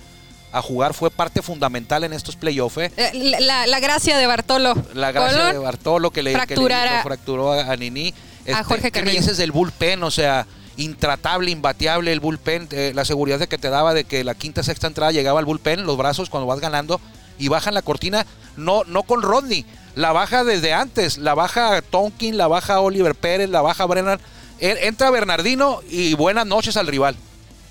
a 0.52 0.62
jugar 0.62 0.94
fue 0.94 1.10
parte 1.10 1.42
fundamental 1.42 2.04
en 2.04 2.12
estos 2.12 2.36
playoffs. 2.36 2.76
¿eh? 2.78 2.92
eh, 2.96 3.10
la, 3.14 3.40
la- 3.40 3.66
la 3.66 3.80
gracia 3.80 4.16
de 4.16 4.26
Bartolo. 4.26 4.74
La 4.94 5.10
gracia 5.10 5.38
Colón, 5.38 5.52
de 5.52 5.58
Bartolo 5.58 6.10
que 6.12 6.22
le, 6.22 6.32
que 6.46 6.56
le- 6.56 6.74
a- 6.74 7.02
fracturó 7.02 7.52
a, 7.52 7.72
a 7.72 7.76
Nini. 7.76 8.14
Este, 8.44 8.62
Jorge 8.64 8.92
¿Qué 8.92 9.00
me 9.00 9.04
Carrillo. 9.06 9.20
dices 9.22 9.36
del 9.38 9.50
bullpen? 9.52 10.02
O 10.04 10.10
sea, 10.12 10.46
intratable, 10.76 11.50
imbateable 11.50 12.12
el 12.12 12.20
bullpen. 12.20 12.68
eh, 12.72 12.92
la 12.94 13.04
seguridad 13.04 13.38
de 13.38 13.46
que 13.48 13.58
te 13.58 13.70
daba 13.70 13.94
de 13.94 14.04
que 14.04 14.24
la 14.24 14.34
quinta, 14.34 14.62
sexta 14.62 14.86
entrada 14.86 15.12
llegaba 15.12 15.38
al 15.38 15.44
bullpen, 15.44 15.84
los 15.86 15.96
brazos 15.96 16.30
cuando 16.30 16.46
vas 16.46 16.60
ganando 16.60 17.00
y 17.38 17.48
bajan 17.48 17.74
la 17.74 17.82
cortina. 17.82 18.26
No, 18.56 18.82
no 18.84 19.02
con 19.02 19.22
Rodney, 19.22 19.64
la 19.94 20.12
baja 20.12 20.44
desde 20.44 20.72
antes. 20.72 21.18
La 21.18 21.34
baja 21.34 21.82
Tonkin, 21.82 22.36
la 22.36 22.46
baja 22.48 22.80
Oliver 22.80 23.14
Pérez, 23.14 23.48
la 23.50 23.62
baja 23.62 23.86
Brennan. 23.86 24.20
En- 24.60 24.78
Entra 24.78 25.10
Bernardino 25.10 25.80
y 25.88 26.14
buenas 26.14 26.46
noches 26.46 26.76
al 26.76 26.86
rival. 26.86 27.16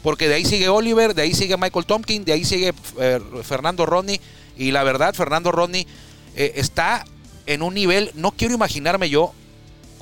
Porque 0.01 0.27
de 0.27 0.35
ahí 0.35 0.43
sigue 0.45 0.67
Oliver, 0.67 1.13
de 1.15 1.21
ahí 1.21 1.33
sigue 1.33 1.55
Michael 1.55 1.85
Tompkin, 1.85 2.25
de 2.25 2.33
ahí 2.33 2.43
sigue 2.43 2.73
eh, 2.99 3.19
Fernando 3.43 3.85
Rodney. 3.85 4.19
Y 4.57 4.71
la 4.71 4.83
verdad, 4.83 5.13
Fernando 5.13 5.51
Rodney 5.51 5.87
eh, 6.35 6.53
está 6.55 7.05
en 7.45 7.61
un 7.61 7.73
nivel, 7.73 8.11
no 8.13 8.31
quiero 8.31 8.53
imaginarme 8.53 9.09
yo 9.09 9.33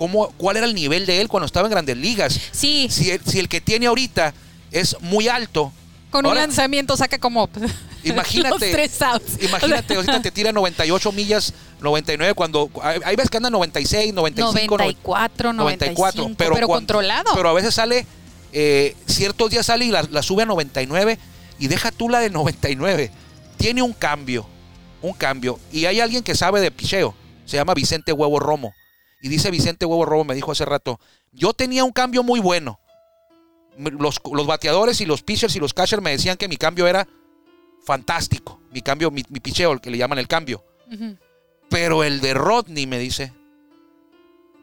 cómo, 0.01 0.29
cuál 0.35 0.57
era 0.57 0.65
el 0.65 0.73
nivel 0.73 1.05
de 1.05 1.21
él 1.21 1.27
cuando 1.27 1.45
estaba 1.45 1.67
en 1.67 1.71
grandes 1.73 1.95
ligas. 1.95 2.39
Sí, 2.51 2.87
Si 2.89 3.11
el, 3.11 3.21
si 3.23 3.37
el 3.37 3.47
que 3.47 3.61
tiene 3.61 3.85
ahorita 3.85 4.33
es 4.71 4.97
muy 4.99 5.27
alto, 5.27 5.71
con 6.09 6.25
un 6.25 6.33
lanzamiento 6.33 6.97
saca 6.97 7.19
como... 7.19 7.47
Imagínate. 8.03 8.71
tres 8.71 8.99
outs. 9.03 9.37
imagínate, 9.43 9.93
ahorita 9.93 10.19
te 10.23 10.31
tira 10.31 10.51
98 10.51 11.11
millas, 11.11 11.53
99, 11.81 12.33
cuando 12.33 12.71
hay, 12.81 12.99
hay 13.05 13.15
veces 13.15 13.29
que 13.29 13.37
anda 13.37 13.51
96, 13.51 14.11
95, 14.11 14.75
94, 14.75 15.53
94, 15.53 16.31
pero, 16.35 16.55
cuan- 16.55 16.79
controlado. 16.79 17.31
Pero 17.35 17.49
a 17.49 17.53
veces 17.53 17.75
sale, 17.75 18.07
eh, 18.53 18.95
ciertos 19.05 19.51
días 19.51 19.67
sale 19.67 19.85
y 19.85 19.91
la, 19.91 20.01
la 20.09 20.23
sube 20.23 20.41
a 20.41 20.45
99 20.47 21.19
y 21.59 21.67
deja 21.67 21.91
tú 21.91 22.09
la 22.09 22.21
de 22.21 22.31
99. 22.31 23.11
Tiene 23.57 23.83
un 23.83 23.93
cambio, 23.93 24.47
un 25.03 25.13
cambio. 25.13 25.59
Y 25.71 25.85
hay 25.85 25.99
alguien 25.99 26.23
que 26.23 26.33
sabe 26.33 26.59
de 26.59 26.71
picheo, 26.71 27.13
se 27.45 27.57
llama 27.57 27.75
Vicente 27.75 28.11
Huevo 28.11 28.39
Romo. 28.39 28.73
Y 29.21 29.29
dice 29.29 29.51
Vicente 29.51 29.86
Huevo 29.86 30.05
Romo, 30.05 30.25
me 30.25 30.36
dijo 30.36 30.51
hace 30.51 30.65
rato, 30.65 30.99
yo 31.31 31.53
tenía 31.53 31.84
un 31.84 31.91
cambio 31.91 32.23
muy 32.23 32.39
bueno. 32.39 32.79
Los, 33.77 34.19
los 34.31 34.47
bateadores 34.47 34.99
y 35.01 35.05
los 35.05 35.21
pitchers 35.21 35.55
y 35.55 35.60
los 35.60 35.73
catchers 35.73 36.01
me 36.01 36.12
decían 36.12 36.38
que 36.38 36.47
mi 36.47 36.57
cambio 36.57 36.88
era 36.88 37.07
fantástico. 37.86 38.60
Mi 38.71 38.81
cambio, 38.81 39.12
mi, 39.12 39.23
mi 39.29 39.39
picheo, 39.39 39.71
el 39.73 39.81
que 39.81 39.89
le 39.91 39.97
llaman 39.97 40.19
el 40.19 40.27
cambio. 40.27 40.63
Pero 41.69 42.03
el 42.03 42.19
de 42.19 42.34
Rodney, 42.34 42.86
me 42.86 42.99
dice, 42.99 43.31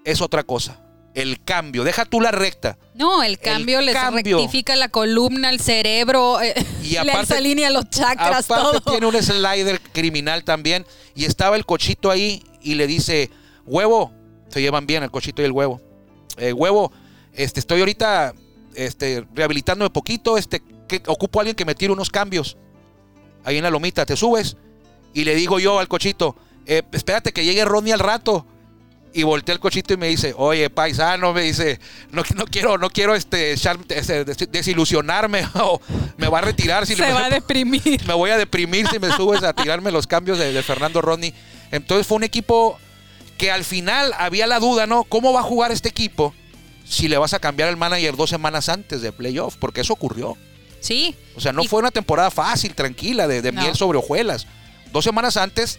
es 0.05 0.21
otra 0.21 0.43
cosa. 0.43 0.81
El 1.15 1.43
cambio, 1.43 1.85
deja 1.85 2.05
tú 2.05 2.21
la 2.21 2.31
recta. 2.31 2.79
No, 2.95 3.23
el 3.23 3.39
cambio 3.39 3.81
les 3.81 3.95
cambio. 3.95 4.39
rectifica 4.39 4.77
la 4.77 4.89
columna, 4.89 5.51
el 5.51 5.59
cerebro, 5.59 6.41
eh, 6.41 6.55
Y 6.85 6.91
le 7.03 7.11
aparte- 7.13 7.35
alinea 7.37 7.71
los 7.71 7.89
chakras, 7.91 8.45
Aparte 8.51 8.81
todo. 8.81 8.93
tiene 8.93 9.07
un 9.07 9.15
slider 9.23 9.81
criminal 9.93 10.45
también. 10.45 10.85
Y 11.15 11.25
estaba 11.25 11.57
el 11.57 11.65
cochito 11.65 12.11
ahí 12.11 12.45
y 12.61 12.75
le 12.75 12.87
dice, 12.87 13.31
huevo, 13.65 14.13
se 14.49 14.61
llevan 14.61 14.87
bien 14.87 15.03
el 15.03 15.11
cochito 15.11 15.43
y 15.43 15.45
el 15.45 15.53
huevo. 15.53 15.81
Eh, 16.37 16.53
huevo, 16.53 16.93
este, 17.35 17.61
estoy 17.61 17.81
ahorita 17.81 18.35
este, 18.75 19.25
rehabilitándome 19.35 19.91
poquito, 19.91 20.37
este, 20.39 20.63
que 20.87 21.03
ocupo 21.07 21.39
a 21.39 21.43
alguien 21.43 21.57
que 21.57 21.65
me 21.65 21.75
tire 21.75 21.93
unos 21.93 22.11
cambios. 22.11 22.57
Ahí 23.45 23.57
en 23.59 23.63
la 23.65 23.71
lomita, 23.71 24.05
te 24.07 24.17
subes. 24.17 24.57
Y 25.15 25.25
le 25.25 25.35
digo 25.35 25.59
yo 25.59 25.79
al 25.79 25.89
cochito, 25.89 26.37
"Eh, 26.67 26.83
espérate 26.93 27.33
que 27.33 27.45
llegue 27.45 27.65
Ronnie 27.65 27.93
al 27.93 28.01
rato. 28.01 28.47
Y 29.15 29.23
volteé 29.23 29.55
el 29.55 29.59
cochito 29.61 29.95
y 29.95 29.97
me 29.97 30.07
dice, 30.09 30.35
oye, 30.37 30.69
paisano, 30.69 31.33
me 31.33 31.41
dice, 31.43 31.81
no, 32.11 32.23
no 32.37 32.45
quiero, 32.45 32.77
no 32.77 32.91
quiero 32.91 33.15
este, 33.15 33.55
este, 33.55 34.25
des- 34.27 34.51
desilusionarme 34.53 35.45
o 35.55 35.81
me 36.19 36.29
va 36.29 36.39
a 36.39 36.43
retirar 36.43 36.87
si 36.87 36.95
Se 36.95 37.07
le- 37.07 37.13
va 37.15 37.25
a 37.25 37.31
deprimir. 37.31 38.03
me 38.07 38.13
voy 38.13 38.31
a 38.31 38.37
deprimir 38.37 38.87
si 38.89 38.99
me 38.99 39.11
subes 39.13 39.43
a 39.43 39.55
tirarme 39.55 39.91
los 39.91 40.07
cambios 40.07 40.39
de, 40.39 40.53
de 40.53 40.63
Fernando 40.63 41.01
Rodney. 41.01 41.33
Entonces 41.73 42.07
fue 42.07 42.19
un 42.19 42.25
equipo 42.25 42.79
que 43.39 43.51
al 43.51 43.65
final 43.65 44.13
había 44.19 44.47
la 44.47 44.59
duda, 44.61 44.87
¿no? 44.87 45.05
¿Cómo 45.05 45.33
va 45.33 45.41
a 45.41 45.45
jugar 45.45 45.73
este 45.73 45.89
equipo 45.89 46.35
si 46.85 47.09
le 47.09 47.17
vas 47.19 47.33
a 47.35 47.39
cambiar 47.39 47.69
el 47.69 47.77
manager 47.77 48.17
dos 48.17 48.29
semanas 48.31 48.69
antes 48.69 49.01
de 49.01 49.13
playoff? 49.13 49.57
Porque 49.57 49.81
eso 49.81 49.93
ocurrió. 49.95 50.37
Sí. 50.81 51.15
O 51.37 51.41
sea, 51.41 51.53
no 51.53 51.63
Y- 51.65 51.69
fue 51.69 51.79
una 51.81 51.91
temporada 51.91 52.31
fácil, 52.31 52.75
tranquila, 52.75 53.27
de, 53.29 53.41
de 53.41 53.53
No. 53.53 53.63
miel 53.63 53.75
sobre 53.77 53.99
hojuelas. 53.99 54.47
Dos 54.93 55.05
semanas 55.05 55.37
antes 55.37 55.79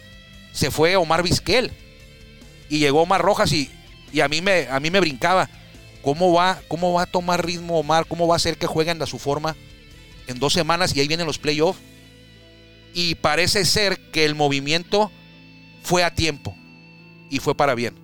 se 0.52 0.70
fue 0.70 0.96
Omar 0.96 1.22
Vizquel 1.22 1.70
y 2.68 2.78
llegó 2.78 3.02
Omar 3.02 3.20
Rojas 3.22 3.52
y, 3.52 3.70
y 4.12 4.20
a, 4.20 4.28
mí 4.28 4.40
me, 4.40 4.66
a 4.68 4.80
mí 4.80 4.90
me 4.90 5.00
brincaba. 5.00 5.48
¿Cómo 6.02 6.32
va, 6.32 6.60
¿Cómo 6.68 6.94
va 6.94 7.02
a 7.02 7.06
tomar 7.06 7.44
ritmo 7.44 7.78
Omar? 7.78 8.06
¿Cómo 8.06 8.26
va 8.26 8.34
a 8.34 8.36
hacer 8.36 8.56
que 8.56 8.66
jueguen 8.66 9.02
a 9.02 9.06
su 9.06 9.18
forma 9.18 9.54
en 10.28 10.38
dos 10.38 10.54
semanas 10.54 10.96
y 10.96 11.00
ahí 11.00 11.08
vienen 11.08 11.26
los 11.26 11.38
playoffs? 11.38 11.78
Y 12.94 13.16
parece 13.16 13.64
ser 13.66 13.98
que 14.10 14.24
el 14.24 14.34
movimiento 14.34 15.10
fue 15.82 16.02
a 16.04 16.14
tiempo 16.14 16.56
y 17.30 17.38
fue 17.38 17.54
para 17.54 17.74
bien. 17.74 17.94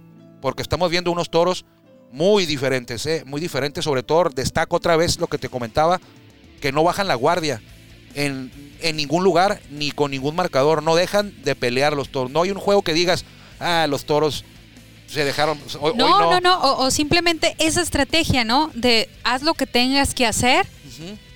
Porque 0.40 0.62
estamos 0.62 0.90
viendo 0.90 1.10
unos 1.10 1.28
toros 1.30 1.64
Muy 2.12 2.46
diferentes, 2.46 3.04
¿eh? 3.06 3.24
Muy 3.26 3.40
diferentes. 3.40 3.84
Sobre 3.84 4.02
todo, 4.02 4.30
destaco 4.30 4.76
otra 4.76 4.96
vez 4.96 5.18
lo 5.18 5.26
que 5.26 5.38
te 5.38 5.48
comentaba, 5.48 6.00
que 6.60 6.70
no 6.72 6.84
bajan 6.84 7.08
la 7.08 7.14
guardia 7.16 7.60
en, 8.14 8.50
en 8.80 8.96
ningún 8.96 9.24
lugar 9.24 9.60
ni 9.70 9.90
con 9.90 10.12
ningún 10.12 10.36
marcador. 10.36 10.82
No 10.82 10.94
dejan 10.94 11.34
de 11.42 11.54
pelear 11.56 11.94
los 11.94 12.08
toros. 12.10 12.30
No 12.30 12.42
hay 12.42 12.50
un 12.52 12.58
juego 12.60 12.82
que 12.82 12.94
digas, 12.94 13.24
ah, 13.60 13.86
los 13.88 14.06
toros 14.06 14.44
se 15.08 15.24
dejaron. 15.24 15.58
hoy- 15.80 15.90
hoy 15.92 15.96
No, 15.98 16.30
no, 16.30 16.40
no, 16.40 16.60
O, 16.60 16.86
o 16.86 16.90
simplemente 16.90 17.54
esa 17.58 17.82
estrategia, 17.82 18.44
¿no? 18.44 18.70
De 18.74 19.08
haz 19.24 19.42
lo 19.42 19.54
que 19.54 19.66
tengas 19.66 20.14
que 20.14 20.26
hacer 20.26 20.66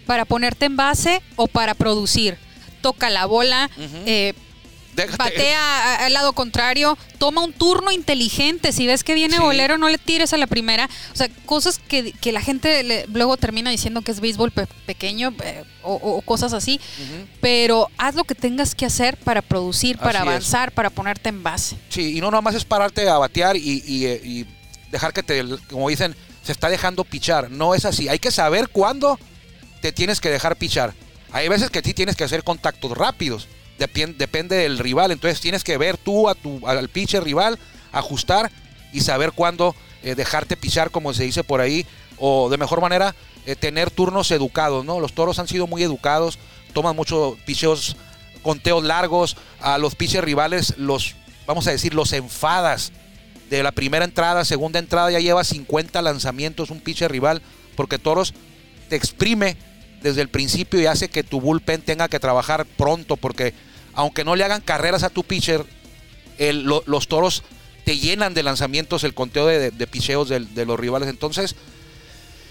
para 0.06 0.24
ponerte 0.24 0.66
en 0.66 0.76
base 0.76 1.20
o 1.36 1.48
para 1.48 1.74
producir. 1.74 2.38
Toca 2.80 3.10
la 3.10 3.26
bola, 3.26 3.68
eh, 4.06 4.34
Déjate- 4.96 5.16
batea 5.18 6.04
al 6.04 6.12
lado 6.12 6.32
contrario, 6.32 6.98
toma 7.18 7.42
un 7.44 7.52
turno 7.52 7.90
inteligente. 7.92 8.72
Si 8.72 8.86
ves 8.86 9.04
que 9.04 9.14
viene 9.14 9.36
Sí. 9.36 9.42
bolero, 9.42 9.78
no 9.78 9.88
le 9.88 9.98
tires 9.98 10.32
a 10.32 10.36
la 10.36 10.46
primera. 10.46 10.88
O 11.12 11.16
sea, 11.16 11.28
cosas 11.46 11.78
que, 11.78 12.12
que 12.12 12.32
la 12.32 12.40
gente 12.40 12.82
le- 12.82 13.06
luego 13.06 13.36
termina 13.36 13.70
diciendo 13.70 14.02
que 14.02 14.10
es 14.10 14.20
béisbol 14.20 14.50
pe- 14.50 14.66
pequeño 14.86 15.32
eh, 15.44 15.64
o, 15.82 15.94
o 15.94 16.20
cosas 16.22 16.52
así. 16.52 16.80
Pero 17.40 17.88
haz 17.98 18.14
lo 18.14 18.24
que 18.24 18.34
tengas 18.34 18.74
que 18.74 18.84
hacer 18.86 19.16
para 19.16 19.42
producir, 19.42 19.96
para 19.98 20.20
Así 20.20 20.28
es. 20.28 20.34
avanzar, 20.34 20.72
para 20.72 20.90
ponerte 20.90 21.28
en 21.28 21.42
base. 21.42 21.76
Sí, 21.88 22.16
y 22.16 22.20
no 22.20 22.30
nada 22.30 22.40
más 22.42 22.54
es 22.54 22.64
pararte 22.64 23.08
a 23.08 23.18
batear 23.18 23.56
y, 23.56 23.82
y, 23.86 24.06
eh, 24.06 24.20
y 24.24 24.46
dejar 24.90 25.12
que 25.12 25.22
te, 25.22 25.44
como 25.70 25.88
dicen, 25.88 26.14
se 26.42 26.52
está 26.52 26.68
dejando 26.68 27.04
pichar. 27.04 27.50
No 27.50 27.74
es 27.74 27.84
así. 27.84 28.08
Hay 28.08 28.18
que 28.18 28.30
saber 28.30 28.68
cuándo 28.68 29.18
te 29.80 29.92
tienes 29.92 30.20
que 30.20 30.30
dejar 30.30 30.56
pichar. 30.56 30.94
Hay 31.32 31.48
veces 31.48 31.70
que 31.70 31.80
sí 31.80 31.94
tienes 31.94 32.16
que 32.16 32.24
hacer 32.24 32.42
contactos 32.42 32.96
rápidos. 32.98 33.46
Depende 33.80 34.56
del 34.56 34.78
rival. 34.78 35.10
Entonces 35.10 35.40
tienes 35.40 35.64
que 35.64 35.78
ver 35.78 35.96
tú 35.96 36.28
a 36.28 36.34
tu, 36.34 36.66
al 36.66 36.88
pitcher 36.88 37.24
rival, 37.24 37.58
ajustar 37.92 38.50
y 38.92 39.00
saber 39.00 39.32
cuándo 39.32 39.74
eh, 40.02 40.14
dejarte 40.14 40.56
pichar, 40.56 40.90
como 40.90 41.14
se 41.14 41.24
dice 41.24 41.44
por 41.44 41.60
ahí. 41.60 41.86
O 42.18 42.50
de 42.50 42.58
mejor 42.58 42.82
manera, 42.82 43.14
eh, 43.46 43.56
tener 43.56 43.90
turnos 43.90 44.30
educados, 44.30 44.84
¿no? 44.84 45.00
Los 45.00 45.14
toros 45.14 45.38
han 45.38 45.48
sido 45.48 45.66
muy 45.66 45.82
educados, 45.82 46.38
toman 46.74 46.94
mucho 46.94 47.38
picheos, 47.46 47.96
conteos 48.42 48.84
largos. 48.84 49.36
A 49.60 49.78
los 49.78 49.94
pitchers 49.94 50.24
rivales 50.24 50.74
los, 50.76 51.16
vamos 51.46 51.66
a 51.66 51.70
decir, 51.70 51.94
los 51.94 52.12
enfadas. 52.12 52.92
De 53.48 53.62
la 53.64 53.72
primera 53.72 54.04
entrada, 54.04 54.44
segunda 54.44 54.78
entrada, 54.78 55.10
ya 55.10 55.18
lleva 55.18 55.42
50 55.42 56.00
lanzamientos 56.02 56.70
un 56.70 56.80
pitcher 56.80 57.10
rival, 57.10 57.42
porque 57.74 57.98
Toros 57.98 58.32
te 58.88 58.94
exprime 58.94 59.56
desde 60.02 60.22
el 60.22 60.28
principio 60.28 60.80
y 60.80 60.86
hace 60.86 61.08
que 61.08 61.24
tu 61.24 61.40
bullpen 61.40 61.82
tenga 61.82 62.08
que 62.08 62.20
trabajar 62.20 62.64
pronto, 62.64 63.16
porque 63.16 63.54
aunque 63.94 64.24
no 64.24 64.36
le 64.36 64.44
hagan 64.44 64.60
carreras 64.60 65.02
a 65.02 65.10
tu 65.10 65.24
pitcher, 65.24 65.64
el- 66.38 66.62
lo- 66.62 66.82
los 66.86 67.08
toros 67.08 67.42
te 67.84 67.98
llenan 67.98 68.34
de 68.34 68.42
lanzamientos 68.42 69.04
el 69.04 69.14
conteo 69.14 69.46
de, 69.46 69.58
de, 69.58 69.70
de 69.70 69.86
picheos 69.86 70.28
de, 70.28 70.40
los 70.66 70.78
rivales. 70.78 71.08
Entonces, 71.08 71.56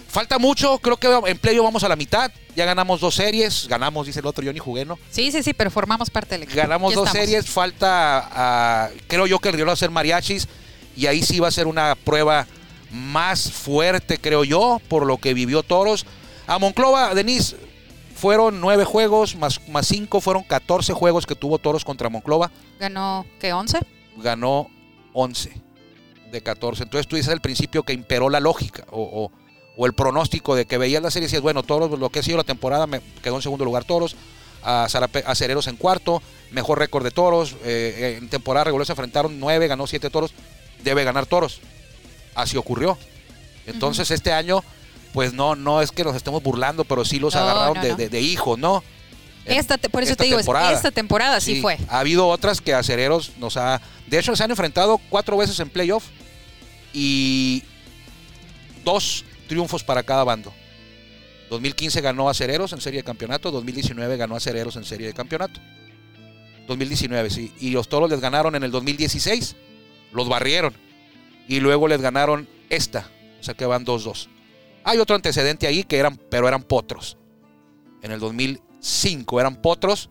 falta 0.08 0.40
mucho, 0.40 0.80
creo 0.80 0.98
que 0.98 1.08
en 1.30 1.38
playo 1.38 1.64
vamos 1.64 1.84
a 1.84 1.88
la 1.90 1.96
mitad, 1.96 2.32
ya 2.56 2.66
ganamos 2.66 3.00
dos 3.00 3.16
series, 3.16 3.68
ganamos, 3.68 4.08
dice 4.08 4.20
el 4.20 4.26
otro, 4.26 4.44
yo 4.44 4.52
ni 4.52 4.60
jugué, 4.60 4.86
¿no? 4.86 4.98
Sí, 5.12 5.32
sí, 5.32 5.44
sí, 5.44 5.54
pero 5.54 5.70
formamos 5.72 6.10
parte 6.10 6.32
del 6.36 6.44
equipo. 6.44 6.58
Ganamos 6.58 6.94
dos 6.94 7.08
estamos. 7.08 7.28
series, 7.28 7.50
falta, 7.50 8.28
ah, 8.32 8.90
creo 9.08 9.28
yo 9.28 9.40
que 9.40 9.50
el 9.50 9.56
Río 9.56 9.66
va 9.68 9.74
a 9.74 9.78
ser 9.78 9.92
mariachis 9.92 10.48
y 10.98 11.06
ahí 11.06 11.22
sí 11.24 11.40
va 11.40 11.48
a 11.48 11.52
ser 11.52 11.68
una 11.68 11.96
prueba 11.96 12.48
más 12.92 13.52
fuerte, 13.52 14.18
creo 14.18 14.44
yo, 14.44 14.82
por 14.88 15.06
lo 15.06 15.18
que 15.20 15.34
vivió 15.36 15.62
Toros. 15.64 16.06
A 16.48 16.58
Monclova, 16.58 17.14
Denis, 17.14 17.56
fueron 18.20 18.60
nueve 18.62 18.84
juegos, 18.86 19.36
más, 19.36 19.68
más 19.70 19.88
cinco, 19.88 20.20
fueron 20.22 20.44
14 20.44 20.94
juegos 20.94 21.26
que 21.26 21.36
tuvo 21.36 21.58
Toros 21.58 21.86
contra 21.86 22.10
Monclova. 22.10 22.52
Ganó, 22.80 23.26
¿qué? 23.40 23.54
¿11? 23.54 23.80
Ganó 24.18 24.70
11 25.14 25.52
de 26.32 26.42
14. 26.44 26.84
Entonces 26.84 27.08
tú 27.08 27.16
dices 27.16 27.32
al 27.32 27.42
principio 27.42 27.84
que 27.84 27.94
imperó 27.94 28.30
la 28.30 28.40
lógica 28.40 28.84
o, 28.92 29.02
o- 29.02 29.32
o 29.82 29.86
el 29.86 29.94
pronóstico 29.94 30.56
de 30.56 30.66
que 30.66 30.78
veías 30.78 31.02
la 31.02 31.10
serie 31.10 31.26
y 31.26 31.28
decías, 31.28 31.42
bueno, 31.42 31.64
Toros, 31.64 31.98
lo 31.98 32.10
que 32.10 32.20
ha 32.20 32.24
sido 32.24 32.36
la 32.36 32.44
temporada, 32.44 32.86
me 32.86 33.00
quedó 33.24 33.38
en 33.38 33.42
segundo 33.42 33.64
lugar 33.64 33.86
Toros, 33.86 34.18
a, 34.62 34.86
Zarape- 34.90 35.24
a 35.26 35.34
Cereros 35.36 35.68
en 35.68 35.78
cuarto, 35.78 36.22
mejor 36.52 36.80
récord 36.80 37.06
de 37.06 37.12
Toros, 37.12 37.56
eh, 37.64 38.18
en 38.22 38.28
temporada 38.28 38.66
regular 38.66 38.86
se 38.86 38.92
enfrentaron 38.92 39.40
9, 39.40 39.68
ganó 39.70 39.88
7 39.88 40.10
Toros, 40.10 40.34
debe 40.84 41.06
ganar 41.06 41.26
Toros. 41.28 41.62
Así 42.36 42.58
ocurrió. 42.58 42.98
Entonces 43.68 44.12
este 44.12 44.34
año, 44.34 44.64
pues 45.14 45.34
no, 45.34 45.56
no 45.56 45.82
es 45.82 45.92
que 45.92 46.04
nos 46.04 46.16
estemos 46.16 46.42
burlando, 46.44 46.84
pero 46.86 47.04
sí 47.06 47.20
los 47.20 47.34
No, 47.36 47.42
agarraron 47.42 47.78
no, 47.78 47.84
de, 47.84 47.90
no. 47.90 47.96
de- 47.98 48.10
de 48.10 48.22
hijos, 48.22 48.58
¿no? 48.60 48.84
Esta, 49.46 49.78
por 49.80 50.04
eso 50.04 50.12
esta 50.12 50.24
te 50.24 50.28
digo, 50.28 50.38
temporada. 50.38 50.72
esta 50.74 50.92
temporada 50.92 51.42
sí, 51.42 51.60
fue. 51.62 51.78
Ha 51.88 52.00
habido 52.02 52.28
otras 52.28 52.62
que 52.62 52.74
Acereros 52.74 53.32
nos 53.40 53.58
ha. 53.58 53.82
De 54.06 54.20
hecho, 54.20 54.36
se 54.36 54.44
han 54.44 54.52
enfrentado 54.52 55.00
cuatro 55.10 55.38
veces 55.38 55.60
en 55.60 55.70
playoff 55.72 56.06
y 56.94 57.64
dos 58.84 59.26
triunfos 59.48 59.84
para 59.84 60.04
cada 60.04 60.24
bando. 60.24 60.54
2015 61.50 62.02
ganó 62.02 62.30
Acereros 62.30 62.74
en 62.74 62.82
serie 62.82 63.00
de 63.00 63.04
campeonato, 63.04 63.50
2019 63.50 64.18
ganó 64.18 64.36
Acereros 64.36 64.76
en 64.76 64.84
serie 64.84 65.08
de 65.08 65.14
campeonato. 65.14 65.60
2019, 66.68 67.32
sí. 67.32 67.52
Y 67.60 67.72
los 67.72 67.90
toros 67.90 68.10
les 68.12 68.20
ganaron 68.22 68.56
en 68.56 68.62
el 68.64 68.70
2016, 68.70 69.56
los 70.12 70.30
barrieron. 70.30 70.76
Y 71.48 71.60
luego 71.60 71.88
les 71.88 72.02
ganaron 72.02 72.48
esta, 72.70 73.10
o 73.40 73.44
sea 73.44 73.56
que 73.56 73.66
van 73.66 73.84
2-2. 73.84 74.28
Hay 74.84 74.98
otro 75.00 75.16
antecedente 75.16 75.68
ahí 75.68 75.84
que 75.84 75.98
eran, 75.98 76.18
pero 76.30 76.48
eran 76.48 76.64
potros. 76.64 77.18
En 78.02 78.12
el 78.12 78.20
2005 78.20 79.40
eran 79.40 79.56
potros 79.62 80.10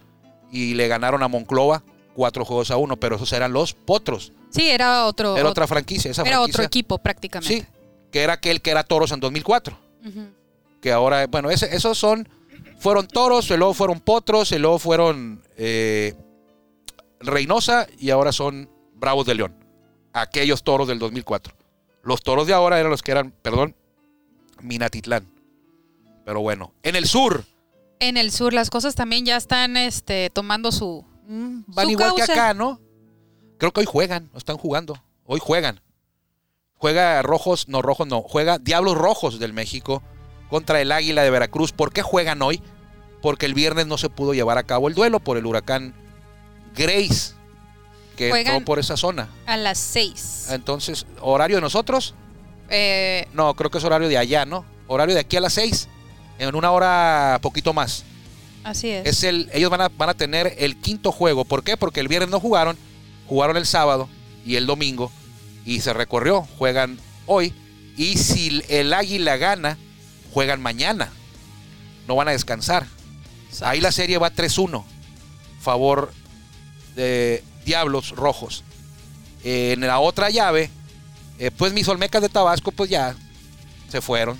y 0.52 0.74
le 0.74 0.88
ganaron 0.88 1.22
a 1.22 1.28
Monclova 1.28 1.82
cuatro 2.14 2.44
juegos 2.44 2.70
a 2.70 2.76
uno, 2.76 2.96
pero 2.96 3.16
esos 3.16 3.32
eran 3.32 3.52
los 3.52 3.72
potros. 3.74 4.32
Sí, 4.50 4.68
era 4.68 5.06
otro. 5.06 5.36
Era 5.36 5.48
ot- 5.48 5.52
otra 5.52 5.66
franquicia, 5.66 6.10
esa 6.10 6.22
era 6.22 6.40
otro 6.40 6.62
equipo 6.64 6.98
prácticamente. 6.98 7.54
Sí, 7.60 7.66
que 8.10 8.22
era 8.22 8.34
aquel 8.34 8.60
que 8.62 8.70
era 8.70 8.82
Toros 8.82 9.12
en 9.12 9.20
2004. 9.20 9.78
Ujú. 10.06 10.26
Que 10.80 10.92
ahora, 10.92 11.26
bueno, 11.26 11.50
ese- 11.50 11.74
esos 11.74 11.96
son, 11.98 12.28
fueron 12.78 13.06
Toros, 13.08 13.50
y 13.50 13.56
luego 13.56 13.74
fueron 13.74 14.00
Potros, 14.00 14.52
y 14.52 14.58
luego 14.58 14.78
fueron 14.78 15.42
eh, 15.56 16.14
Reynosa 17.20 17.86
y 17.98 18.10
ahora 18.10 18.32
son 18.32 18.70
Bravos 18.94 19.26
de 19.26 19.34
León. 19.34 19.54
Aquellos 20.12 20.62
Toros 20.62 20.88
del 20.88 20.98
2004. 20.98 21.54
Los 22.02 22.22
Toros 22.22 22.46
de 22.46 22.54
ahora 22.54 22.78
eran 22.78 22.90
los 22.90 23.02
que 23.02 23.10
eran, 23.12 23.32
perdón, 23.42 23.74
Minatitlán. 24.60 25.26
Pero 26.24 26.40
bueno, 26.40 26.72
en 26.82 26.96
el 26.96 27.06
sur, 27.06 27.44
En 28.00 28.16
el 28.16 28.30
sur 28.30 28.52
las 28.52 28.70
cosas 28.70 28.94
también 28.94 29.24
ya 29.24 29.36
están 29.36 29.76
este, 29.76 30.30
tomando 30.30 30.70
su... 30.72 31.04
van 31.26 31.86
Su 31.86 31.90
igual 31.90 32.12
que 32.14 32.22
acá, 32.22 32.54
¿no? 32.54 32.80
Creo 33.58 33.72
que 33.72 33.80
hoy 33.80 33.86
juegan, 33.86 34.28
no 34.32 34.38
están 34.38 34.56
jugando. 34.56 35.02
Hoy 35.24 35.40
juegan. 35.40 35.80
Juega 36.74 37.20
Rojos, 37.22 37.66
no, 37.68 37.82
Rojos 37.82 38.06
no. 38.06 38.22
Juega 38.22 38.58
Diablos 38.58 38.96
Rojos 38.96 39.38
del 39.40 39.52
México 39.52 40.02
contra 40.48 40.80
el 40.80 40.92
Águila 40.92 41.22
de 41.24 41.30
Veracruz. 41.30 41.72
¿Por 41.72 41.92
qué 41.92 42.02
juegan 42.02 42.40
hoy? 42.40 42.62
Porque 43.20 43.46
el 43.46 43.54
viernes 43.54 43.86
no 43.88 43.98
se 43.98 44.08
pudo 44.08 44.32
llevar 44.32 44.58
a 44.58 44.62
cabo 44.62 44.86
el 44.88 44.94
duelo 44.94 45.18
por 45.18 45.36
el 45.38 45.44
huracán 45.46 45.92
Grace, 46.76 47.34
que 48.16 48.30
Juegan- 48.30 48.54
entró 48.54 48.64
por 48.64 48.78
esa 48.78 48.96
zona. 48.96 49.28
A 49.46 49.56
las 49.56 49.78
seis. 49.78 50.46
Entonces, 50.50 51.04
¿horario 51.20 51.56
de 51.56 51.62
nosotros? 51.62 52.14
Eh, 52.70 53.26
No, 53.32 53.54
creo 53.54 53.70
que 53.70 53.78
es 53.78 53.84
horario 53.84 54.08
de 54.08 54.18
allá, 54.18 54.44
¿no? 54.44 54.64
Horario 54.86 55.14
de 55.14 55.20
aquí 55.20 55.36
a 55.36 55.40
las 55.40 55.52
6, 55.54 55.88
en 56.38 56.54
una 56.54 56.70
hora 56.70 57.38
poquito 57.42 57.72
más. 57.72 58.04
así 58.64 58.90
es. 58.90 59.06
Es 59.06 59.22
el, 59.24 59.50
ellos 59.52 59.70
van 59.70 59.80
a, 59.82 59.88
van 59.88 60.08
a 60.10 60.14
tener 60.14 60.54
el 60.58 60.76
quinto 60.80 61.12
juego. 61.12 61.44
¿Por 61.44 61.62
qué? 61.64 61.76
Porque 61.76 62.00
el 62.00 62.08
viernes 62.08 62.30
no 62.30 62.40
jugaron, 62.40 62.76
jugaron 63.26 63.56
el 63.56 63.66
sábado 63.66 64.08
y 64.46 64.56
el 64.56 64.66
domingo 64.66 65.10
y 65.64 65.80
se 65.80 65.92
recorrió. 65.92 66.46
Juegan 66.58 66.98
hoy 67.26 67.52
y 67.96 68.16
si 68.16 68.62
el 68.68 68.92
Águila 68.94 69.36
gana, 69.36 69.76
juegan 70.32 70.60
mañana. 70.62 71.10
No 72.06 72.16
van 72.16 72.28
a 72.28 72.32
descansar. 72.32 72.86
Ahí 73.62 73.80
la 73.80 73.92
serie 73.92 74.18
va 74.18 74.32
3-1. 74.32 74.84
Favor 75.60 76.12
de 76.96 77.42
Diablos 77.66 78.10
Rojos. 78.10 78.64
Eh, 79.44 79.72
en 79.72 79.80
la 79.86 79.98
otra 80.00 80.30
llave, 80.30 80.70
eh, 81.38 81.50
pues 81.50 81.72
mis 81.72 81.88
Olmecas 81.88 82.22
de 82.22 82.28
Tabasco, 82.28 82.72
pues 82.72 82.90
ya 82.90 83.14
se 83.88 84.00
fueron. 84.00 84.38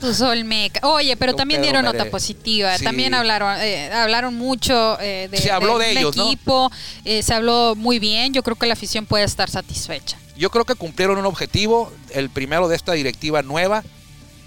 Tus 0.00 0.20
Olmeca. 0.20 0.86
Oye, 0.86 1.16
pero 1.16 1.32
Don 1.32 1.38
también 1.38 1.60
Pedro 1.60 1.80
dieron 1.80 1.96
nota 1.96 2.10
positiva. 2.10 2.76
Sí. 2.76 2.84
También 2.84 3.14
hablaron 3.14 3.56
eh, 3.60 3.90
hablaron 3.92 4.34
mucho 4.34 4.98
eh, 5.00 5.28
de, 5.30 5.38
Se 5.38 5.50
habló 5.50 5.78
de 5.78 5.92
ellos, 5.92 6.16
¿no? 6.16 6.26
equipo. 6.26 6.70
eh, 7.04 7.22
se 7.22 7.32
habló 7.32 7.74
muy 7.76 7.98
bien. 7.98 8.32
Yo 8.34 8.42
creo 8.42 8.56
que 8.56 8.66
la 8.66 8.74
afición 8.74 9.06
puede 9.06 9.24
estar 9.24 9.48
satisfecha. 9.48 10.18
Yo 10.36 10.50
creo 10.50 10.64
que 10.64 10.74
cumplieron 10.74 11.18
un 11.18 11.26
objetivo, 11.26 11.92
el 12.10 12.28
primero 12.28 12.68
de 12.68 12.76
esta 12.76 12.92
directiva 12.92 13.42
nueva, 13.42 13.84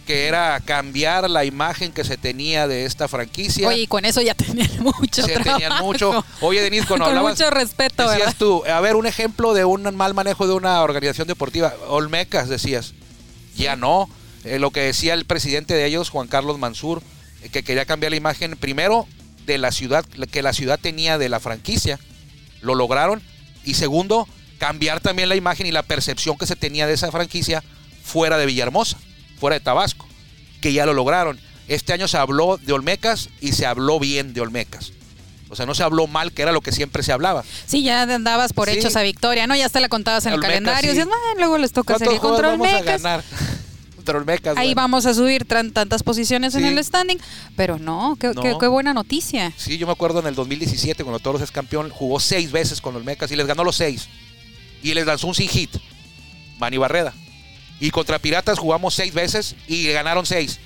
que 0.07 0.25
era 0.25 0.59
cambiar 0.61 1.29
la 1.29 1.43
imagen 1.45 1.91
que 1.91 2.03
se 2.05 2.17
tenía 2.17 2.67
de 2.67 2.85
esta 2.85 3.07
franquicia. 3.07 3.67
Oye, 3.67 3.81
y 3.81 3.87
con 3.87 4.05
eso 4.05 4.21
ya 4.21 4.33
tenían 4.35 4.69
mucho 4.79 5.21
se 5.23 5.33
trabajo. 5.33 5.59
tenían 5.59 5.83
mucho. 5.83 6.25
Oye, 6.41 6.61
Denise, 6.61 6.87
cuando 6.87 7.05
Con 7.05 7.17
hablabas, 7.17 7.37
mucho 7.37 7.51
respeto, 7.51 8.03
decías 8.03 8.19
¿verdad? 8.19 8.35
tú, 8.39 8.63
a 8.65 8.79
ver, 8.79 8.95
un 8.95 9.05
ejemplo 9.05 9.53
de 9.53 9.65
un 9.65 9.83
mal 9.95 10.13
manejo 10.13 10.47
de 10.47 10.53
una 10.53 10.81
organización 10.81 11.27
deportiva. 11.27 11.73
Olmecas, 11.89 12.47
decías. 12.49 12.93
Ya 13.55 13.75
no. 13.75 14.09
Eh, 14.45 14.59
lo 14.59 14.71
que 14.71 14.79
decía 14.79 15.13
el 15.13 15.25
presidente 15.25 15.73
de 15.73 15.85
ellos, 15.85 16.09
Juan 16.09 16.27
Carlos 16.27 16.57
Mansur, 16.57 17.03
eh, 17.43 17.49
que 17.49 17.63
quería 17.63 17.85
cambiar 17.85 18.11
la 18.11 18.17
imagen 18.17 18.55
primero 18.55 19.05
de 19.45 19.57
la 19.57 19.71
ciudad, 19.73 20.05
que 20.05 20.41
la 20.41 20.53
ciudad 20.53 20.79
tenía 20.79 21.17
de 21.17 21.27
la 21.27 21.39
franquicia. 21.41 21.99
Lo 22.61 22.75
lograron. 22.75 23.21
Y 23.65 23.73
segundo, 23.73 24.25
cambiar 24.57 25.01
también 25.01 25.27
la 25.27 25.35
imagen 25.35 25.67
y 25.67 25.71
la 25.71 25.83
percepción 25.83 26.37
que 26.37 26.45
se 26.47 26.55
tenía 26.55 26.87
de 26.87 26.93
esa 26.93 27.11
franquicia 27.11 27.61
fuera 28.03 28.37
de 28.37 28.45
Villahermosa, 28.45 28.97
fuera 29.39 29.55
de 29.55 29.59
Tabasco, 29.59 30.07
que 30.61 30.73
ya 30.73 30.85
lo 30.85 30.93
lograron. 30.93 31.39
Este 31.67 31.93
año 31.93 32.07
se 32.07 32.17
habló 32.17 32.57
de 32.57 32.73
Olmecas 32.73 33.29
y 33.41 33.51
se 33.53 33.65
habló 33.65 33.99
bien 33.99 34.33
de 34.33 34.41
Olmecas. 34.41 34.93
O 35.49 35.55
sea, 35.55 35.65
no 35.65 35.73
se 35.75 35.83
habló 35.83 36.07
mal, 36.07 36.31
que 36.33 36.41
era 36.41 36.51
lo 36.51 36.59
que 36.61 36.71
siempre 36.73 37.03
se 37.03 37.11
hablaba. 37.13 37.43
Sí, 37.65 37.81
ya 37.83 38.01
andabas 38.03 38.51
por 38.53 38.69
Sí. 38.69 38.77
hechos 38.77 38.95
a 38.97 39.01
victoria, 39.01 39.47
¿no? 39.47 39.55
Ya 39.55 39.65
hasta 39.65 39.79
la 39.79 39.87
contabas 39.89 40.25
en 40.25 40.33
el 40.33 40.41
calendario. 40.41 40.91
sí. 40.91 40.97
Decías, 40.97 41.07
"Ah, 41.13 41.33
luego 41.37 41.57
les 41.57 41.71
toca 41.71 41.93
¿Cuántos 41.93 42.07
serie 42.07 42.19
contra 42.19 42.49
Olmecas. 42.49 43.01
ganar? 43.01 43.23
contra 43.95 44.17
Olmecas. 44.17 44.57
Ahí 44.57 44.67
bueno. 44.69 44.81
vamos 44.81 45.05
a 45.05 45.13
subir 45.13 45.45
tantas 45.45 46.03
posiciones 46.03 46.53
en 46.55 46.65
el 46.65 46.83
standing. 46.83 47.17
Pero 47.55 47.79
no, 47.79 48.17
qué, 48.19 48.27
No. 48.33 48.41
qué- 48.41 48.55
qué 48.59 48.67
buena 48.67 48.93
noticia. 48.93 49.53
Sí, 49.57 49.77
yo 49.77 49.87
me 49.87 49.93
acuerdo 49.93 50.19
en 50.19 50.27
el 50.27 50.35
2017, 50.35 51.03
cuando 51.05 51.19
Toros 51.19 51.41
es 51.41 51.51
campeón, 51.51 51.89
jugó 51.91 52.19
seis 52.19 52.51
veces 52.51 52.81
con 52.81 52.95
Olmecas 52.97 53.31
y 53.31 53.35
les 53.37 53.47
ganó 53.47 53.63
los 53.63 53.75
seis. 53.77 54.07
Y 54.83 54.93
les 54.93 55.05
lanzó 55.05 55.27
un 55.27 55.35
sin 55.35 55.47
hit. 55.49 55.71
Manny 56.59 56.77
Barreda. 56.77 57.13
Y 57.79 57.91
contra 57.91 58.19
Piratas 58.19 58.59
jugamos 58.59 58.95
seis 58.95 59.13
veces 59.13 59.55
y 59.67 59.87
ganaron 59.91 60.25
seis. 60.25 60.59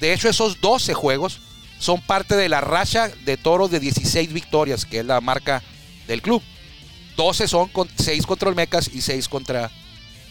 De 0.00 0.12
hecho, 0.12 0.28
esos 0.28 0.60
12 0.60 0.94
juegos 0.94 1.40
son 1.78 2.00
parte 2.00 2.36
de 2.36 2.48
la 2.48 2.60
racha 2.60 3.08
de 3.24 3.36
toros 3.36 3.70
de 3.70 3.80
16 3.80 4.32
victorias, 4.32 4.84
que 4.84 5.00
es 5.00 5.06
la 5.06 5.20
marca 5.20 5.62
del 6.06 6.22
club. 6.22 6.42
12 7.16 7.48
son 7.48 7.68
con 7.68 7.88
6 7.96 8.26
contra 8.26 8.48
Olmecas 8.48 8.88
y 8.92 9.00
6 9.00 9.28
contra 9.28 9.70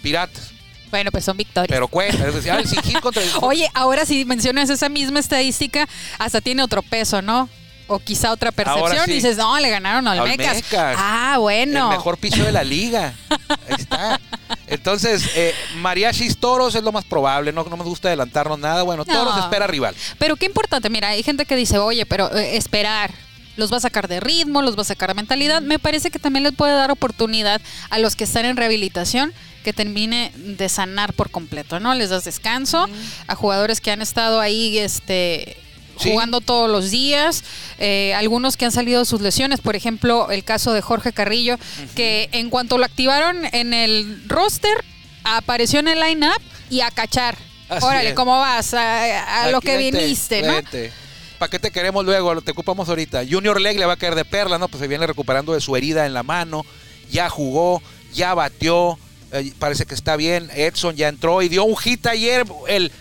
Piratas. 0.01 0.51
Bueno, 0.89 1.11
pues 1.11 1.25
son 1.25 1.35
victorias. 1.35 1.69
Pero 1.69 1.87
cuenta, 1.89 2.27
es 2.27 2.33
decir, 2.33 2.51
ah, 2.51 2.59
el 2.59 3.21
Oye, 3.41 3.69
ahora 3.73 4.05
si 4.05 4.23
mencionas 4.23 4.69
esa 4.69 4.87
misma 4.87 5.19
estadística, 5.19 5.87
hasta 6.17 6.39
tiene 6.39 6.63
otro 6.63 6.81
peso, 6.81 7.21
¿no? 7.21 7.49
O 7.87 7.99
quizá 7.99 8.31
otra 8.31 8.51
percepción. 8.51 9.05
Sí. 9.05 9.11
Y 9.11 9.13
dices, 9.15 9.37
no, 9.37 9.57
le 9.59 9.69
ganaron 9.69 10.07
a 10.07 10.11
Olmecas. 10.11 10.47
Olmecas. 10.57 10.95
Ah, 10.99 11.37
bueno. 11.39 11.91
El 11.91 11.97
mejor 11.97 12.17
piso 12.17 12.43
de 12.43 12.51
la 12.51 12.63
liga. 12.63 13.13
Ahí 13.49 13.75
está. 13.77 14.19
Entonces, 14.67 15.29
eh, 15.35 15.53
Mariachis 15.77 16.37
Toros 16.37 16.75
es 16.75 16.83
lo 16.83 16.91
más 16.91 17.05
probable. 17.05 17.53
No, 17.53 17.63
no 17.63 17.77
me 17.77 17.83
gusta 17.83 18.09
adelantarnos 18.09 18.59
nada. 18.59 18.83
Bueno, 18.83 19.03
No. 19.07 19.13
Toros 19.13 19.37
espera 19.37 19.67
rival. 19.67 19.95
Pero 20.19 20.35
qué 20.35 20.45
importante, 20.45 20.89
mira, 20.89 21.09
hay 21.09 21.23
gente 21.23 21.45
que 21.45 21.55
dice, 21.55 21.77
oye, 21.77 22.05
pero 22.05 22.33
eh, 22.35 22.57
esperar. 22.57 23.13
Los 23.55 23.73
va 23.73 23.77
a 23.77 23.79
sacar 23.79 24.07
de 24.07 24.19
ritmo, 24.19 24.61
los 24.61 24.77
va 24.77 24.81
a 24.81 24.85
sacar 24.85 25.09
de 25.09 25.15
mentalidad. 25.15 25.63
Me 25.63 25.79
parece 25.79 26.11
que 26.11 26.19
también 26.19 26.43
les 26.43 26.53
puede 26.53 26.73
dar 26.73 26.91
oportunidad 26.91 27.59
a 27.89 27.97
los 27.97 28.15
que 28.15 28.25
están 28.25 28.45
en 28.45 28.55
rehabilitación 28.55 29.33
que 29.63 29.73
termine 29.73 30.31
de 30.35 30.69
sanar 30.69 31.11
por 31.13 31.31
completo, 31.31 31.79
¿no? 31.79 31.95
Les 31.95 32.11
das 32.11 32.23
descanso 32.23 32.87
a 33.25 33.33
jugadores 33.33 33.81
que 33.81 33.89
han 33.89 34.03
estado 34.03 34.39
ahí, 34.39 34.77
este 34.77 35.57
Sí. 35.99 36.11
jugando 36.11 36.41
todos 36.41 36.69
los 36.69 36.91
días, 36.91 37.43
eh, 37.79 38.13
algunos 38.15 38.57
que 38.57 38.65
han 38.65 38.71
salido 38.71 38.99
de 38.99 39.05
sus 39.05 39.21
lesiones, 39.21 39.61
por 39.61 39.75
ejemplo, 39.75 40.29
el 40.31 40.43
caso 40.43 40.73
de 40.73 40.81
Jorge 40.81 41.11
Carrillo, 41.13 41.57
que 41.95 42.29
en 42.31 42.49
cuanto 42.49 42.77
lo 42.77 42.85
activaron 42.85 43.37
en 43.51 43.73
el 43.73 44.23
roster, 44.27 44.83
apareció 45.23 45.79
en 45.79 45.87
el 45.87 45.99
line-up 45.99 46.41
y 46.69 46.81
a 46.81 46.91
cachar. 46.91 47.37
Así 47.69 47.85
Órale, 47.85 48.09
es. 48.09 48.15
¿cómo 48.15 48.39
vas? 48.39 48.73
A, 48.73 49.43
a 49.43 49.51
lo 49.51 49.59
que 49.59 49.77
viniste, 49.77 50.41
¿no? 50.41 50.53
vente. 50.53 50.91
¿Para 51.37 51.49
qué 51.49 51.59
te 51.59 51.69
queremos 51.69 52.03
luego? 52.05 52.41
Te 52.41 52.51
ocupamos 52.51 52.89
ahorita. 52.89 53.23
Junior 53.29 53.59
Leg 53.61 53.77
le 53.77 53.85
va 53.85 53.93
a 53.93 53.97
caer 53.97 54.15
de 54.15 54.25
perla, 54.25 54.57
¿no? 54.57 54.67
Pues 54.69 54.81
se 54.81 54.87
viene 54.87 55.05
recuperando 55.05 55.53
de 55.53 55.61
su 55.61 55.75
herida 55.75 56.05
en 56.05 56.13
la 56.13 56.23
mano. 56.23 56.65
Ya 57.11 57.29
jugó, 57.29 57.81
ya 58.13 58.33
batió. 58.33 58.97
eh, 59.31 59.51
parece 59.59 59.85
que 59.85 59.93
está 59.93 60.15
bien. 60.15 60.49
Edson 60.55 60.95
ya 60.95 61.09
entró 61.09 61.41
y 61.41 61.49
dio 61.49 61.63
un 61.65 61.77
hit 61.77 62.07
ayer. 62.07 62.45
El, 62.67 62.91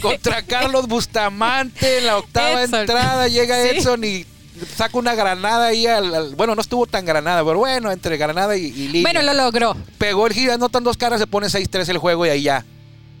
contra 0.00 0.42
Carlos 0.42 0.86
Bustamante 0.88 1.98
en 1.98 2.06
la 2.06 2.18
octava 2.18 2.62
Edson. 2.62 2.80
entrada. 2.80 3.28
Llega 3.28 3.62
Sí. 3.62 3.68
Edson 3.78 4.04
y 4.04 4.26
saca 4.76 4.96
una 4.98 5.14
granada 5.14 5.66
ahí. 5.66 5.86
Al, 5.86 6.14
al- 6.14 6.34
bueno, 6.34 6.54
no 6.54 6.60
estuvo 6.60 6.86
tan 6.86 7.04
granada, 7.04 7.44
pero 7.44 7.58
bueno, 7.58 7.90
entre 7.90 8.16
granada 8.16 8.56
y, 8.56 8.66
y 8.66 8.88
línea 8.88 9.02
Bueno, 9.02 9.22
lo 9.22 9.34
logró. 9.34 9.76
pegó 9.98 10.26
el 10.26 10.32
hit, 10.32 10.50
anotan 10.50 10.84
dos 10.84 10.96
caras, 10.96 11.20
se 11.20 11.26
pone 11.26 11.46
6-3 11.48 11.88
el 11.88 11.98
juego 11.98 12.26
y 12.26 12.30
ahí 12.30 12.42
ya. 12.42 12.64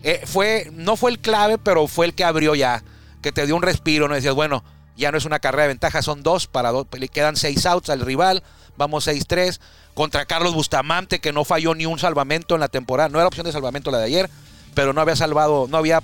Eh, 0.02 0.22
fue, 0.24 0.70
no 0.72 0.96
fue 0.96 1.10
el 1.10 1.18
clave, 1.18 1.58
pero 1.58 1.86
fue 1.88 2.06
el 2.06 2.14
que 2.14 2.24
abrió 2.24 2.54
ya, 2.54 2.82
que 3.22 3.32
te 3.32 3.44
dio 3.46 3.56
un 3.56 3.62
respiro, 3.62 4.06
¿no? 4.08 4.14
Decías, 4.14 4.34
bueno, 4.34 4.62
ya 4.96 5.10
no 5.10 5.18
es 5.18 5.24
una 5.24 5.40
carrera 5.40 5.62
de 5.64 5.68
ventaja, 5.68 6.00
son 6.02 6.22
dos 6.22 6.46
para 6.46 6.70
dos, 6.70 6.86
le 6.96 7.08
quedan 7.08 7.34
seis 7.36 7.66
outs 7.66 7.90
al 7.90 8.00
rival, 8.00 8.42
vamos 8.76 9.06
6-3. 9.08 9.58
Contra 9.94 10.26
Carlos 10.26 10.52
Bustamante, 10.54 11.20
que 11.20 11.32
no 11.32 11.44
falló 11.44 11.74
ni 11.74 11.86
un 11.86 11.98
salvamento 11.98 12.54
en 12.54 12.60
la 12.60 12.68
temporada, 12.68 13.08
no 13.08 13.18
era 13.18 13.26
opción 13.28 13.46
de 13.46 13.52
salvamento 13.52 13.90
la 13.90 13.98
de 13.98 14.04
ayer, 14.04 14.30
pero 14.74 14.92
no 14.92 15.00
había 15.00 15.16
salvado, 15.16 15.66
no 15.70 15.78
había 15.78 16.02